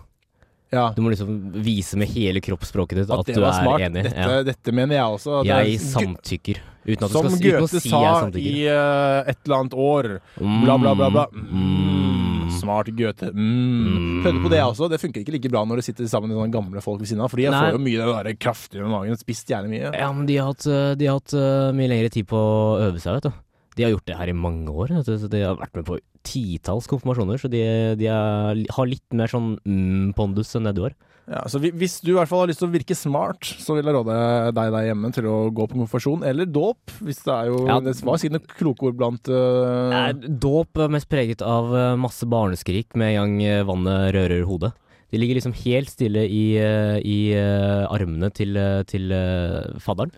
Ja. 0.70 0.85
Du 0.94 1.03
må 1.03 1.11
liksom 1.11 1.51
vise 1.66 1.99
med 1.99 2.09
hele 2.14 2.38
kroppsspråket 2.40 3.01
ditt 3.01 3.11
at, 3.11 3.25
At 3.25 3.27
du 3.35 3.42
er 3.42 3.55
smart. 3.59 3.81
enig. 3.83 4.05
Dette, 4.07 4.14
ja. 4.23 4.42
dette 4.46 4.73
mener 4.73 4.94
jeg 5.01 5.16
også. 5.16 5.40
Det 5.42 5.51
er- 5.51 5.64
Jeg 5.66 5.81
samtykker. 5.83 6.61
Uten 6.87 7.05
at 7.05 7.11
du 7.11 7.16
Som 7.18 7.27
skal, 7.29 7.51
uten 7.51 7.59
å 7.59 7.61
Goethe 7.66 7.81
si 7.83 7.90
sa 7.90 7.99
jeg 8.31 8.37
i 8.40 8.66
eh, 8.70 9.31
et 9.31 9.38
eller 9.44 9.57
annet 9.59 9.75
år. 9.75 10.20
Bla, 10.38 10.77
bla, 10.79 10.94
bla. 10.94 11.11
bla. 11.11 11.27
Mm. 11.35 12.10
Mm. 12.51 12.57
Smart 12.59 12.91
Goethe. 12.99 13.31
Mm. 13.33 14.21
Prøvde 14.25 14.43
på 14.45 14.53
det 14.53 14.63
også. 14.65 14.89
Det 14.93 15.01
funker 15.03 15.23
ikke 15.23 15.37
like 15.37 15.53
bra 15.53 15.65
når 15.69 15.81
du 15.81 15.87
sitter 15.87 16.11
sammen 16.11 16.33
med 16.33 16.41
sånne 16.41 16.55
gamle 16.55 16.83
folk 16.85 17.03
ved 17.03 17.11
siden 17.11 17.23
av. 17.25 17.33
For 17.33 17.41
de 17.41 17.49
Nei. 17.51 17.61
får 17.63 17.79
jo 17.79 17.85
mye 17.87 18.01
det 18.01 18.09
der 18.11 18.41
kraftige 18.47 18.85
med 18.85 18.95
magen. 18.95 19.21
Spist 19.21 19.51
gjerne 19.51 19.71
mye. 19.73 19.93
Ja, 19.95 20.11
men 20.17 20.27
de 20.29 20.39
har 20.41 20.51
hatt, 20.53 20.67
eh, 20.67 20.95
de 21.01 21.09
har 21.09 21.21
hatt 21.21 21.37
eh, 21.39 21.71
mye 21.79 21.93
lengre 21.93 22.13
tid 22.13 22.29
på 22.31 22.41
å 22.41 22.79
øve 22.89 23.03
seg, 23.03 23.19
vet 23.19 23.31
du. 23.31 23.47
De 23.79 23.87
har 23.87 23.95
gjort 23.95 24.09
det 24.11 24.19
her 24.19 24.33
i 24.33 24.37
mange 24.37 24.73
år. 24.75 24.91
De 25.31 25.45
har 25.45 25.61
vært 25.61 25.79
med 25.79 25.87
på 25.89 26.01
titalls 26.27 26.89
konfirmasjoner, 26.91 27.41
så 27.41 27.49
de, 27.49 27.63
de 27.97 28.11
er, 28.13 28.65
har 28.77 28.91
litt 28.91 29.17
mer 29.17 29.31
sånn 29.31 29.55
mm-pondus 29.65 30.53
enn 30.59 30.69
det 30.69 30.75
du 30.77 30.83
har. 30.85 30.97
Ja, 31.31 31.45
så 31.47 31.61
Hvis 31.63 32.01
du 32.03 32.11
i 32.11 32.17
hvert 32.17 32.31
fall 32.31 32.43
har 32.43 32.51
lyst 32.51 32.63
til 32.63 32.67
å 32.71 32.73
virke 32.73 32.97
smart, 32.99 33.47
så 33.47 33.77
vil 33.77 33.87
jeg 33.87 33.95
råde 33.95 34.17
deg 34.57 34.73
der 34.75 34.87
hjemme 34.89 35.13
til 35.15 35.29
å 35.31 35.37
gå 35.55 35.67
på 35.71 35.79
konfirmasjon 35.79 36.25
eller 36.27 36.49
dåp. 36.51 36.95
Hvis 37.07 37.23
det 37.27 37.35
er 37.35 37.51
jo 37.53 37.61
Ja. 37.69 37.79
Det 37.85 37.95
var 38.03 38.19
sikkert 38.19 38.41
noen 38.41 38.57
kloke 38.59 38.89
ord 38.89 38.99
blant 38.99 39.31
uh, 39.31 39.91
Nei, 39.93 40.31
Dåp 40.43 40.81
er 40.83 40.91
mest 40.91 41.11
preget 41.11 41.45
av 41.45 41.71
eh, 41.77 41.99
masse 42.01 42.27
barneskrik 42.27 42.97
med 42.99 43.13
en 43.13 43.19
gang 43.21 43.45
eh, 43.47 43.63
vannet 43.67 44.11
rører 44.17 44.43
hodet. 44.49 44.73
De 45.11 45.19
ligger 45.19 45.39
liksom 45.39 45.55
helt 45.65 45.91
stille 45.91 46.23
i, 46.23 46.45
i 46.55 47.19
uh, 47.35 47.87
armene 47.91 48.31
til, 48.35 48.55
til 48.87 49.11
uh, 49.11 49.79
fadderen. 49.83 50.13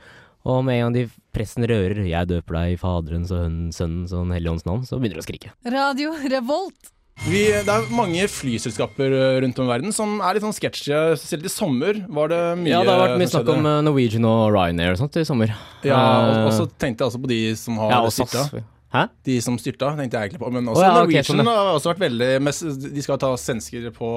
Og 0.49 0.65
med 0.67 0.77
en 0.77 0.83
gang 0.87 0.97
de 0.97 1.05
presten 1.33 1.65
rører 1.69 2.03
'Jeg 2.05 2.29
døper 2.29 2.59
deg 2.59 2.75
i 2.75 2.81
Faderens 2.81 3.31
og 3.33 3.47
Sønnens 3.73 4.13
og 4.13 4.27
Den 4.27 4.35
hellige 4.37 4.53
ånds 4.53 4.67
navn', 4.67 4.85
så 4.85 4.99
begynner 4.99 5.21
de 5.21 5.25
å 5.25 5.29
skrike. 5.29 5.55
Radio 5.65 6.13
Revolt. 6.29 6.93
Vi, 7.23 7.43
Det 7.63 7.71
er 7.71 7.85
mange 7.95 8.25
flyselskaper 8.31 9.15
uh, 9.15 9.37
rundt 9.45 9.59
om 9.63 9.69
i 9.69 9.71
verden 9.71 9.95
som 9.95 10.17
er 10.25 10.37
litt 10.37 10.45
sånn 10.47 10.57
sketsjige. 10.57 11.01
Spesielt 11.21 11.47
i 11.47 11.53
sommer 11.53 12.03
var 12.11 12.33
det 12.33 12.43
mye 12.59 12.73
Ja, 12.73 12.83
det 12.83 12.95
har 12.95 13.03
vært 13.05 13.23
mye 13.23 13.31
snakk 13.31 13.53
om 13.55 13.69
eh, 13.69 13.79
Norwegian 13.87 14.27
og 14.27 14.43
Ryanair 14.55 14.97
og 14.97 15.01
sånt 15.05 15.21
i 15.21 15.27
sommer. 15.29 15.55
Ja, 15.87 16.01
og, 16.01 16.33
Eh, 16.33 16.45
og 16.49 16.53
så 16.57 16.67
tenkte 16.67 17.05
jeg 17.05 17.13
også 17.13 17.23
på 17.23 17.31
de 17.31 17.41
som 17.59 17.79
har 17.83 17.95
ja, 17.95 18.01
styrta. 18.11 18.65
Hæ? 18.93 19.07
De 19.25 19.39
som 19.45 19.57
styrta, 19.61 19.95
tenkte 19.97 20.19
jeg 20.19 20.29
egentlig 20.29 20.43
på. 20.43 20.51
Men 20.53 20.69
også 20.69 20.83
oh, 20.83 20.85
ja, 20.85 20.93
Norwegian 20.99 21.29
sånn, 21.31 21.49
har 21.49 21.71
også 21.77 21.93
vært 21.93 22.03
veldig 22.03 22.31
mest, 22.45 22.67
De 22.83 23.05
skal 23.05 23.21
ta 23.23 23.33
svensker 23.41 23.89
på 23.97 24.13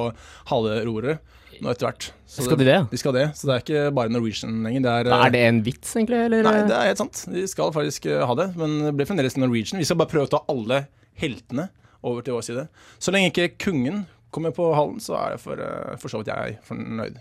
halve 0.51 0.81
roret 0.89 1.35
nå 1.63 1.71
etter 1.71 1.87
hvert. 1.87 2.09
Så 2.27 2.43
Skal 2.43 2.59
de 2.59 2.67
det? 2.67 2.79
De 2.91 2.99
skal 2.99 3.15
det, 3.15 3.29
så 3.37 3.47
det 3.47 3.53
er 3.53 3.63
ikke 3.63 3.85
bare 3.95 4.11
Norwegian 4.11 4.57
lenger. 4.65 4.83
Det 4.83 4.93
er, 4.97 5.13
Er 5.15 5.31
det 5.31 5.45
en 5.45 5.61
vits, 5.63 5.93
egentlig? 5.95 6.19
Eller? 6.27 6.43
Nei, 6.43 6.57
det 6.67 6.75
er 6.75 6.89
helt 6.89 6.99
sant. 6.99 7.21
De 7.31 7.45
skal 7.47 7.71
faktisk 7.75 8.09
eh, 8.11 8.25
ha 8.27 8.35
det, 8.41 8.49
men 8.59 8.77
det 8.89 8.93
blir 8.97 9.07
fremdeles 9.07 9.37
Norwegian. 9.39 9.79
Vi 9.79 9.87
skal 9.87 10.01
bare 10.01 10.11
prøve 10.11 10.27
å 10.27 10.33
ta 10.35 10.43
alle 10.51 10.85
heltene 11.21 11.69
over 12.03 12.25
til 12.25 12.35
vår 12.37 12.45
side. 12.47 12.67
Så 12.99 13.13
lenge 13.13 13.31
ikke 13.31 13.53
kongen 13.67 14.05
kommer 14.35 14.53
på 14.55 14.67
hallen, 14.75 14.99
så 15.03 15.15
er 15.19 15.35
det 15.35 15.43
for, 15.43 15.61
eh, 15.61 15.97
for 16.01 16.11
så 16.11 16.21
vidt 16.21 16.31
jeg 16.33 16.59
fornøyd. 16.67 17.19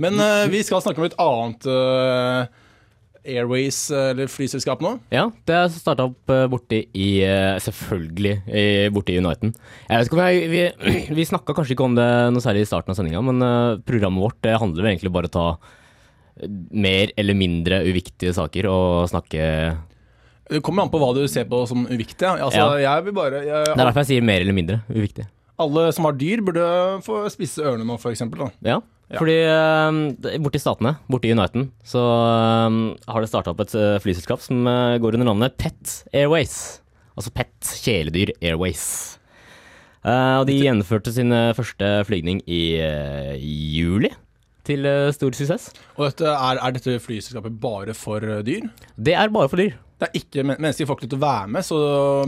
Men 0.00 0.20
uh, 0.22 0.48
vi 0.48 0.62
skal 0.64 0.82
snakke 0.84 1.02
om 1.02 1.08
et 1.08 1.16
annet 1.20 1.66
uh, 1.68 2.60
Airways 3.20 3.78
eller 3.92 4.30
flyselskap 4.32 4.80
nå. 4.80 4.94
Ja, 5.12 5.26
det 5.44 5.56
har 5.58 5.66
starta 5.74 6.06
opp 6.08 6.30
uh, 6.32 6.46
borti 6.48 6.84
i 6.96 7.08
Selvfølgelig 7.60 8.36
i, 8.46 8.62
borti 8.94 9.18
Uniten. 9.20 9.52
Jeg 9.90 9.98
vet 9.98 10.08
ikke 10.08 10.16
om 10.16 10.22
jeg, 10.24 10.46
Vi, 10.54 10.62
vi 11.18 11.26
snakka 11.28 11.56
kanskje 11.58 11.76
ikke 11.76 11.88
om 11.90 11.98
det 11.98 12.08
noe 12.32 12.44
særlig 12.44 12.64
i 12.64 12.70
starten 12.70 12.94
av 12.94 13.00
sendinga, 13.00 13.20
men 13.26 13.44
programmet 13.84 14.24
vårt 14.24 14.40
det 14.46 14.56
handler 14.62 14.86
vel 14.86 14.94
egentlig 14.94 15.12
bare 15.12 15.28
om 15.28 15.34
å 15.34 15.36
ta 15.36 15.46
mer 16.72 17.12
eller 17.20 17.36
mindre 17.36 17.82
uviktige 17.84 18.32
saker 18.32 18.70
og 18.70 19.10
snakke 19.10 19.44
Det 20.50 20.62
kommer 20.66 20.82
an 20.86 20.90
på 20.92 20.98
hva 21.00 21.12
du 21.14 21.22
ser 21.30 21.44
på 21.50 21.62
som 21.70 21.84
uviktig. 21.86 22.26
ja. 22.26 22.36
Altså, 22.46 22.64
jeg 22.82 23.04
vil 23.06 23.14
bare 23.16 23.42
jeg, 23.44 23.66
Det 23.70 23.76
er 23.76 23.84
derfor 23.86 24.02
jeg 24.04 24.10
sier 24.14 24.24
mer 24.26 24.40
eller 24.42 24.56
mindre 24.56 24.80
uviktig. 24.90 25.26
Alle 25.60 25.90
som 25.92 26.06
har 26.08 26.16
dyr, 26.16 26.40
burde 26.42 26.64
få 27.04 27.20
spisse 27.30 27.60
ørene 27.62 27.84
nå, 27.86 27.98
eksempel. 28.10 28.46
Ja, 28.64 28.80
Ja. 29.10 29.18
fordi 29.18 29.34
uh, 29.44 30.38
borti 30.40 30.60
Statene, 30.62 30.94
borti 31.10 31.32
Uniten, 31.34 31.70
så 31.84 31.98
eh, 32.00 32.76
har 33.10 33.20
det 33.20 33.28
starta 33.28 33.50
opp 33.50 33.60
et 33.64 33.74
eh, 33.74 33.98
flyselskap 33.98 34.40
som 34.40 34.62
eh, 34.70 34.98
går 35.02 35.16
under 35.18 35.26
navnet 35.32 35.56
Pet 35.58 36.04
Airways. 36.14 36.80
Altså 37.18 37.32
Pet 37.34 37.50
kjæledyr 37.82 38.30
Airways. 38.40 39.18
Eh, 40.06 40.36
og 40.40 40.46
de 40.48 40.54
gjennomførte 40.62 41.12
sin 41.12 41.34
eh, 41.34 41.50
første 41.58 41.90
flygning 42.08 42.38
i 42.48 42.62
eh, 42.80 43.34
juli, 43.42 44.12
til 44.64 44.86
eh, 44.86 45.10
stor 45.12 45.34
suksess. 45.34 45.72
Og 45.98 46.06
dette, 46.06 46.30
er, 46.30 46.60
er 46.62 46.78
dette 46.78 46.94
flyselskapet 47.02 47.58
bare 47.60 47.92
for 47.98 48.22
eh, 48.24 48.40
dyr? 48.46 48.70
Det 48.96 49.12
er 49.18 49.28
bare 49.34 49.50
for 49.50 49.60
dyr. 49.60 49.74
Det 50.00 50.08
er 50.08 50.20
ikke 50.22 50.44
men 50.46 50.56
mennesker 50.56 50.88
får 50.88 50.96
ikke 50.96 51.06
lov 51.06 51.12
til 51.12 51.20
å 51.20 51.24
være 51.26 51.50
med, 51.56 51.66
så 51.66 51.80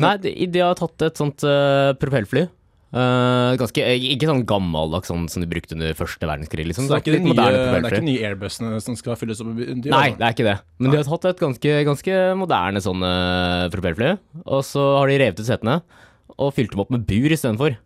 Nei, 0.03 0.17
de, 0.21 0.33
de 0.53 0.61
har 0.61 0.77
tatt 0.77 1.07
et 1.07 1.21
sånt 1.21 1.45
uh, 1.49 1.93
propellfly. 2.01 2.45
Uh, 2.93 3.55
ganske, 3.57 3.81
eh, 3.81 4.03
ikke 4.13 4.29
sånn 4.29 4.43
gammeldags 4.45 5.09
sånn 5.09 5.25
som 5.33 5.41
de 5.41 5.49
brukte 5.49 5.73
under 5.73 5.95
første 5.97 6.29
verdenskrig. 6.29 6.67
Liksom. 6.69 6.85
Så 6.85 6.93
det 6.93 6.99
er 6.99 7.05
ikke 7.07 7.15
de 7.15 7.23
nye, 7.25 7.37
det 7.39 7.79
er 7.79 7.87
ikke 7.89 8.05
nye 8.05 8.27
Airbusene 8.29 8.81
som 8.85 8.99
skal 9.01 9.17
fylles 9.17 9.41
opp? 9.41 9.55
Nei, 9.57 9.71
altså. 9.73 10.19
det 10.19 10.27
er 10.27 10.35
ikke 10.37 10.49
det. 10.51 10.59
Men 10.77 10.93
de 10.93 10.99
har 11.01 11.09
tatt 11.09 11.31
et 11.31 11.41
ganske, 11.41 11.79
ganske 11.89 12.19
moderne 12.37 12.83
sånn 12.85 13.07
uh, 13.07 13.71
propellfly, 13.73 14.13
og 14.45 14.61
så 14.69 14.85
har 14.99 15.09
de 15.09 15.17
revet 15.25 15.41
ut 15.41 15.49
setene 15.49 15.79
og 16.37 16.53
fylt 16.57 16.75
dem 16.75 16.85
opp 16.85 16.93
med 16.93 17.09
bur 17.09 17.33
istedenfor. 17.33 17.79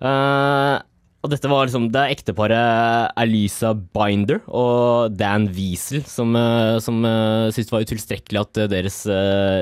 Uh, 0.00 0.80
og 1.22 1.30
dette 1.30 1.50
var 1.50 1.68
liksom 1.68 1.88
Det 1.94 2.00
er 2.00 2.14
ekteparet 2.16 3.12
Alisa 3.22 3.72
Binder 3.74 4.40
og 4.48 5.14
Dan 5.14 5.46
Wiesel 5.54 6.02
som, 6.10 6.34
uh, 6.34 6.78
som 6.82 6.98
uh, 7.06 7.50
syntes 7.50 7.70
det 7.70 7.76
var 7.76 7.86
utilstrekkelig 7.86 8.42
at 8.42 8.62
uh, 8.64 8.70
deres 8.72 8.98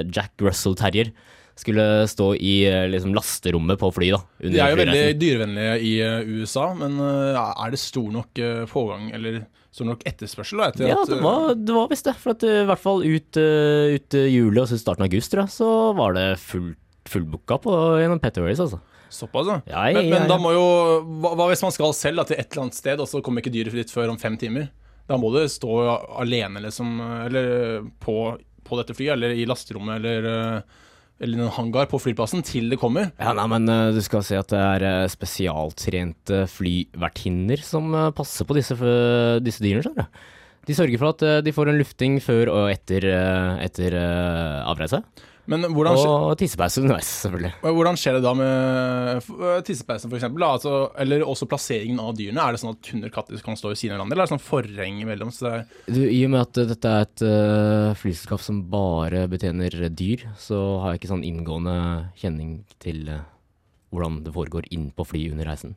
Jack 0.09 0.40
Russell 0.40 0.79
Terrier 0.79 1.12
skulle 1.61 1.87
stå 2.09 2.33
i 2.37 2.55
liksom 2.90 3.14
lasterommet 3.16 3.81
på 3.81 3.90
fly. 3.94 4.11
da 4.14 4.20
under 4.40 4.55
De 4.57 4.61
er 4.64 4.73
jo 4.73 4.81
veldig 4.81 5.07
dyrevennlige 5.20 5.79
i 5.87 5.94
eh, 6.05 6.35
USA, 6.40 6.70
men 6.77 6.99
eh, 7.05 7.40
er 7.40 7.75
det 7.75 7.81
stor 7.83 8.11
nok 8.14 8.40
eh, 8.40 8.62
pågang, 8.70 9.11
eller 9.16 9.42
stor 9.70 9.90
nok 9.90 10.05
etterspørsel? 10.09 10.62
Da, 10.62 10.70
etter 10.70 10.88
Ja, 10.88 11.01
at, 11.03 11.11
det 11.11 11.18
eh, 11.18 11.25
var, 11.27 11.55
det 11.59 11.77
var 11.77 11.90
visst 11.92 12.09
det. 12.09 12.16
For 12.20 12.35
at, 12.35 12.46
i 12.46 12.66
hvert 12.70 12.85
fall 12.85 13.05
ut, 13.05 13.40
ut 13.40 14.20
juli 14.20 14.62
og 14.62 14.73
starten 14.73 15.05
av 15.05 15.11
august, 15.11 15.33
tror 15.35 15.44
jeg, 15.44 15.57
så 15.59 15.73
var 15.99 16.16
det 16.16 16.29
full, 16.42 16.73
fullbooka 17.11 17.61
på 17.66 17.77
gjennom 18.01 18.23
Petter 18.23 18.44
Airways, 18.44 18.62
altså. 18.64 18.81
Såpass, 19.11 19.49
ja. 19.51 19.61
Ja, 19.66 19.87
Men, 19.90 20.07
ja, 20.07 20.11
men 20.14 20.23
ja. 20.23 20.29
da 20.31 20.37
må 20.38 20.53
jo 20.55 20.66
hva, 21.23 21.35
hva 21.38 21.49
hvis 21.51 21.64
man 21.66 21.75
skal 21.75 21.94
selv 21.99 22.23
da, 22.23 22.29
til 22.29 22.38
et 22.38 22.46
eller 22.53 22.68
annet 22.68 22.79
sted, 22.79 23.03
og 23.03 23.11
så 23.11 23.23
kommer 23.25 23.42
ikke 23.42 23.53
dyret 23.55 23.75
ditt 23.75 23.90
før 23.94 24.12
om 24.12 24.20
fem 24.20 24.38
timer? 24.38 24.70
Da 25.11 25.18
må 25.18 25.33
du 25.35 25.40
stå 25.51 25.81
alene, 26.23 26.62
liksom, 26.62 27.01
eller 27.27 27.83
på, 28.03 28.14
på 28.66 28.79
dette 28.79 28.94
flyet, 28.94 29.16
eller 29.16 29.35
i 29.35 29.46
lasterommet, 29.49 29.99
eller, 29.99 30.29
eh, 30.31 30.85
eller 31.20 31.40
i 31.40 31.46
en 31.49 31.55
hangar 31.57 31.88
på 31.90 31.99
flyplassen, 31.99 32.44
til 32.46 32.70
det 32.70 32.79
kommer. 32.79 33.11
Ja, 33.18 33.35
nei, 33.35 33.49
men 33.51 33.66
uh, 33.66 33.90
du 33.94 33.99
skal 34.07 34.23
se 34.27 34.38
at 34.38 34.53
det 34.53 34.61
er 34.61 34.87
uh, 34.87 35.11
spesialtrente 35.11 36.44
flyvertinner 36.53 37.64
som 37.66 37.90
uh, 37.96 38.12
passer 38.14 38.46
på 38.46 38.55
disse, 38.61 38.79
disse 39.42 39.64
dyrene, 39.64 39.83
skjønner. 39.88 40.07
De 40.68 40.77
sørger 40.77 41.01
for 41.01 41.16
at 41.16 41.42
de 41.42 41.53
får 41.57 41.73
en 41.73 41.79
lufting 41.81 42.18
før 42.23 42.51
og 42.53 42.66
etter, 42.70 43.07
etter 43.64 43.94
avreise. 43.96 45.01
Men 45.48 45.64
hvordan, 45.72 45.96
Og 45.96 46.35
tissepause 46.38 46.83
underveis, 46.83 47.09
selvfølgelig. 47.24 47.53
hvordan 47.64 47.98
skjer 47.98 48.18
det 48.18 48.22
da 48.22 48.35
med 48.38 49.31
eh, 49.31 49.62
tissepausen, 49.66 50.12
eksempel? 50.14 50.44
Altså, 50.46 50.74
eller 51.00 51.24
også 51.26 51.48
plasseringen 51.50 51.98
av 52.03 52.12
dyrene? 52.18 52.44
Er 52.44 52.55
det 52.55 52.62
sånn 52.62 52.76
at 52.76 52.92
hunder 52.92 53.11
og 53.11 53.16
katter 53.16 53.42
kan 53.44 53.59
stå 53.59 53.72
ved 53.72 53.81
siden 53.81 53.96
av 53.96 54.00
hverandre, 54.00 54.16
eller 54.16 54.26
er 54.26 54.31
det 54.31 54.35
sånn 54.37 54.44
forheng 54.46 55.03
imellom? 55.03 55.33
Så 55.35 55.50
er, 55.50 55.66
Du, 55.88 56.00
I 56.05 56.22
og 56.29 56.35
med 56.37 56.44
at 56.44 56.62
uh, 56.62 56.68
dette 56.70 56.94
er 56.94 57.09
et 57.09 57.26
uh, 57.26 57.98
flyselskap 57.98 58.44
som 58.44 58.62
bare 58.70 59.26
betjener 59.33 59.76
dyr, 59.90 60.29
så 60.38 60.62
har 60.85 60.94
jeg 60.94 61.03
ikke 61.03 61.14
sånn 61.16 61.26
inngående 61.26 61.76
kjenning 62.20 62.61
til 62.83 63.07
uh, 63.09 63.22
hvordan 63.90 64.20
det 64.26 64.35
foregår 64.35 64.68
inn 64.74 64.90
på 64.94 65.07
fly 65.09 65.31
under 65.33 65.50
reisen. 65.50 65.74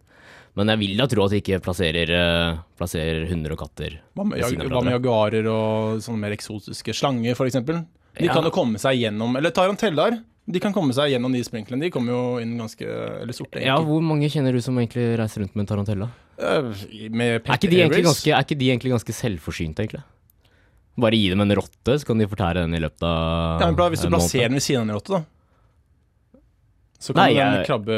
Men 0.54 0.70
jeg 0.70 0.82
vil 0.84 1.00
da 1.00 1.08
tro 1.10 1.26
at 1.26 1.34
de 1.34 1.40
ikke 1.42 1.62
plasserer, 1.66 2.12
eh, 2.14 2.60
plasserer 2.78 3.26
hunder 3.32 3.56
og 3.56 3.64
katter 3.64 3.98
Hva 4.14 4.26
med, 4.28 4.44
hva 4.70 4.84
med 4.86 4.94
jaguarer 4.94 5.50
og 5.50 6.04
sånne 6.06 6.22
mer 6.22 6.36
eksotiske 6.36 6.94
slanger, 6.94 7.34
f.eks.? 7.34 7.58
De 8.20 8.26
Ja. 8.28 8.34
kan 8.34 8.44
jo 8.44 8.52
komme 8.52 8.78
seg 8.78 9.00
gjennom 9.00 9.36
Eller 9.38 9.50
tarantellaer. 9.52 10.20
De 10.46 10.60
kan 10.60 10.74
komme 10.74 10.92
seg 10.94 11.10
gjennom 11.14 11.32
de 11.34 11.40
sprinklene. 11.44 11.80
De 11.82 11.90
kommer 11.90 12.12
jo 12.12 12.38
inn 12.44 12.58
ganske 12.60 12.82
Eller 13.22 13.34
sorte, 13.34 13.62
Ja, 13.64 13.78
hvor 13.82 14.02
mange 14.04 14.30
kjenner 14.30 14.52
du 14.54 14.60
som 14.62 14.76
egentlig 14.78 15.18
reiser 15.18 15.42
rundt 15.42 15.56
med 15.56 15.64
en 15.70 15.72
tarantella? 15.78 16.10
Eh, 16.38 16.62
Med 17.10 17.42
Er 17.48 17.58
ikke, 17.58 17.70
de 17.70 18.02
ganske, 18.04 18.28
er 18.34 18.44
ikke 18.44 18.58
de 18.60 18.70
egentlig 18.70 18.92
ganske 18.92 19.14
selvforsynte, 19.14 19.86
egentlig? 19.86 20.04
Bare 20.98 21.12
gi 21.18 21.30
dem 21.30 21.42
en 21.42 21.50
rotte, 21.58 21.96
så 21.98 22.06
kan 22.06 22.18
de 22.20 22.28
fortære 22.28 22.54
den 22.68 22.76
i 22.76 22.80
løpet 22.80 23.02
av 23.02 23.62
ja, 23.62 23.72
men 23.72 23.76
Hvis 23.94 24.02
du 24.04 24.10
plasserer 24.10 24.50
den 24.50 24.54
ved 24.54 24.62
siden 24.62 24.82
av 24.82 24.90
en 24.90 24.96
rotte, 24.96 25.10
da. 25.10 25.24
Så 27.00 27.14
kan 27.14 27.24
Nei, 27.24 27.34
den 27.34 27.54
jeg- 27.58 27.66
krabbe 27.68 27.98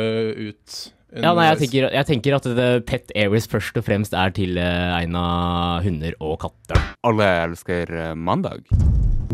ut 0.49 0.91
Ja, 1.15 1.33
nei, 1.33 1.45
jeg 1.55 1.57
tenker, 1.69 1.91
jeg 1.93 2.05
tenker 2.07 2.35
at 2.35 2.43
det 2.43 2.85
Pet 2.85 3.11
Airways 3.15 3.47
først 3.47 3.77
og 3.77 3.85
fremst 3.85 4.13
er 4.13 4.31
til 4.31 4.57
eh, 4.57 4.99
egna 5.01 5.81
hunder 5.81 6.13
og 6.19 6.39
katter. 6.39 6.81
Alle 7.03 7.23
elsker 7.47 7.89
eh, 8.11 8.13
mandag. 8.15 8.63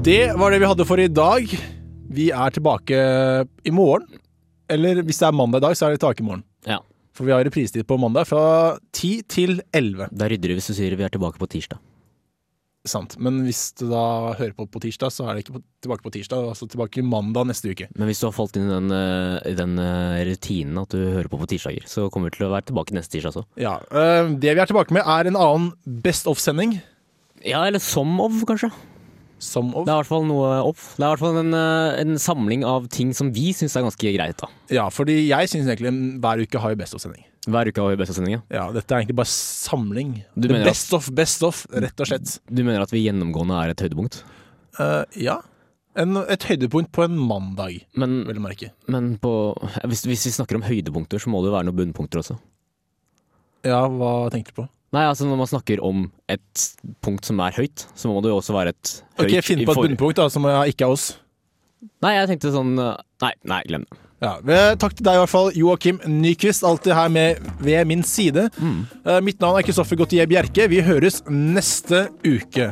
Det 0.01 0.33
var 0.33 0.49
det 0.49 0.57
vi 0.63 0.65
hadde 0.65 0.85
for 0.89 0.97
i 0.97 1.05
dag. 1.13 1.51
Vi 2.09 2.31
er 2.33 2.53
tilbake 2.55 2.97
i 3.61 3.73
morgen. 3.73 4.07
Eller 4.71 5.03
hvis 5.05 5.19
det 5.21 5.27
er 5.27 5.35
mandag 5.35 5.61
i 5.61 5.65
dag, 5.67 5.75
så 5.77 5.85
er 5.85 5.93
det 5.93 6.01
tilbake 6.01 6.23
i 6.23 6.25
morgen. 6.25 6.41
Ja. 6.65 6.79
For 7.13 7.27
vi 7.27 7.33
har 7.35 7.43
reprisetid 7.45 7.85
på 7.85 7.99
mandag 8.01 8.25
fra 8.29 8.79
10 8.97 9.11
til 9.29 9.59
11. 9.77 10.09
Da 10.09 10.29
rydder 10.31 10.49
du 10.49 10.57
hvis 10.57 10.71
du 10.71 10.73
sier 10.73 10.95
vi 10.97 11.05
er 11.05 11.13
tilbake 11.13 11.37
på 11.37 11.49
tirsdag. 11.53 11.77
Sant. 12.89 13.13
Men 13.21 13.43
hvis 13.45 13.61
du 13.77 13.83
da 13.91 14.33
hører 14.39 14.55
på 14.57 14.65
på 14.73 14.81
tirsdag, 14.81 15.13
så 15.13 15.27
er 15.29 15.37
det 15.37 15.43
ikke 15.43 15.59
på, 15.59 15.63
tilbake 15.85 16.05
på 16.07 16.13
tirsdag, 16.15 16.47
altså 16.49 16.65
tilbake 16.71 17.03
mandag 17.05 17.51
neste 17.51 17.69
uke. 17.69 17.91
Men 17.93 18.09
hvis 18.09 18.23
du 18.23 18.25
har 18.25 18.33
falt 18.33 18.57
inn 18.57 18.65
i 18.65 18.73
den, 18.73 18.89
eh, 18.97 19.51
i 19.51 19.53
den 19.59 19.77
eh, 19.77 20.23
rutinen 20.31 20.81
at 20.81 20.95
du 20.95 20.97
hører 21.03 21.29
på 21.29 21.37
på 21.43 21.51
tirsdager, 21.51 21.85
så 21.85 22.07
kommer 22.09 22.31
vi 22.31 22.39
til 22.39 22.47
å 22.47 22.55
være 22.55 22.71
tilbake 22.71 22.97
neste 22.97 23.19
tirsdag 23.19 23.35
også. 23.35 23.45
Ja, 23.61 23.77
eh, 23.93 24.33
Det 24.33 24.55
vi 24.55 24.63
er 24.65 24.71
tilbake 24.71 24.97
med, 24.97 25.05
er 25.05 25.29
en 25.29 25.37
annen 25.37 25.75
Best 25.85 26.25
of-sending. 26.25 26.79
Ja, 27.45 27.67
eller 27.67 27.79
som 27.79 28.17
of, 28.21 28.41
kanskje. 28.49 28.71
Som 29.41 29.71
of. 29.73 29.87
Det 29.87 29.91
er 29.91 29.97
i 29.97 30.01
hvert 30.03 30.11
fall 30.11 30.25
noe 30.29 30.49
off. 30.69 30.83
Det 30.95 31.01
er 31.01 31.07
i 31.07 31.11
hvert 31.15 31.23
fall 31.23 31.39
en, 31.41 31.53
eh, 31.57 31.99
en 32.03 32.15
samling 32.21 32.63
av 32.67 32.85
ting 32.93 33.09
som 33.17 33.31
vi 33.33 33.49
syns 33.57 33.73
er 33.75 33.81
ganske 33.87 34.13
greit. 34.13 34.37
da. 34.37 34.47
Ja, 34.69 34.87
fordi 34.93 35.15
jeg 35.27 35.49
syns 35.49 35.65
egentlig 35.65 35.91
hver 36.21 36.43
uke 36.45 36.61
har 36.61 36.75
jo 36.75 36.79
Best 36.83 36.93
of-sending. 36.93 37.25
Hver 37.49 37.65
uke 37.71 37.81
har 37.81 37.89
vi 37.89 37.97
best 37.97 38.11
of-sendinga? 38.13 38.43
Ja, 38.53 38.67
dette 38.71 38.93
er 38.93 38.99
egentlig 39.01 39.15
bare 39.17 39.31
samling. 39.31 40.11
Mener 40.37 40.59
at- 40.61 40.67
best 40.69 40.93
of, 40.93 41.07
best 41.17 41.41
of, 41.41 41.63
rett 41.73 41.99
og 41.99 42.05
slett. 42.05 42.35
Du 42.53 42.61
mener 42.63 42.83
at 42.85 42.91
vi 42.93 43.01
gjennomgående 43.07 43.57
er 43.63 43.71
et 43.73 43.81
høydepunkt? 43.81 44.19
Uh, 44.77 45.03
ja. 45.17 45.39
En, 45.97 46.15
et 46.29 46.45
høydepunkt 46.47 46.91
på 46.93 47.03
en 47.03 47.17
mandag, 47.17 47.81
Men, 47.97 48.23
vil 48.27 48.35
du 48.37 48.41
merke. 48.45 48.69
men 48.87 49.17
på, 49.17 49.31
hvis, 49.89 50.05
hvis 50.05 50.27
vi 50.29 50.35
snakker 50.37 50.55
om 50.55 50.61
høydepunkter, 50.69 51.17
så 51.19 51.33
må 51.33 51.41
det 51.41 51.49
jo 51.49 51.55
være 51.57 51.65
noen 51.71 51.79
bunnpunkter 51.81 52.21
også. 52.21 52.37
Ja, 53.65 53.81
hva 53.89 54.29
tenkte 54.31 54.53
du 54.53 54.61
på? 54.61 54.67
Nei, 54.91 55.05
altså 55.07 55.27
Når 55.27 55.39
man 55.39 55.47
snakker 55.47 55.81
om 55.87 56.05
et 56.31 56.67
punkt 57.03 57.27
som 57.27 57.39
er 57.43 57.55
høyt, 57.55 57.87
så 57.95 58.11
må 58.11 58.19
det 58.23 58.31
jo 58.31 58.39
også 58.41 58.55
være 58.55 58.75
et 58.75 58.93
høyt 59.21 59.25
Ok, 59.25 59.35
Finn 59.47 59.63
på 59.63 59.75
et 59.75 59.83
bunnpunkt 59.87 60.19
da, 60.19 60.27
som 60.31 60.47
ikke 60.67 60.87
er 60.87 60.95
oss. 60.95 61.13
Nei, 62.03 62.15
jeg 62.17 62.33
tenkte 62.33 62.51
sånn 62.53 62.75
uh, 62.77 62.95
Nei, 63.23 63.33
nei, 63.47 63.61
glem 63.69 63.87
det. 63.87 64.01
Ja, 64.21 64.35
eh, 64.37 64.75
Takk 64.77 64.93
til 64.93 65.05
deg 65.07 65.17
i 65.17 65.21
hvert 65.23 65.31
fall, 65.31 65.49
Joakim 65.57 65.97
Nyquist. 66.05 66.65
Alltid 66.67 66.93
her 66.93 67.09
med 67.09 67.41
ved 67.63 67.89
min 67.89 68.03
side. 68.05 68.49
Mm. 68.61 68.83
mitt 69.25 69.41
navn 69.41 69.57
er 69.57 69.65
Kristoffer 69.65 69.97
Gautier 69.97 70.29
Bjerke. 70.29 70.69
Vi 70.69 70.83
høres 70.85 71.23
neste 71.25 72.05
uke. 72.21 72.69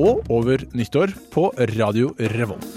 Og 0.00 0.24
over 0.32 0.64
nyttår 0.72 1.12
på 1.34 1.50
Radio 1.76 2.14
Revolt. 2.32 2.76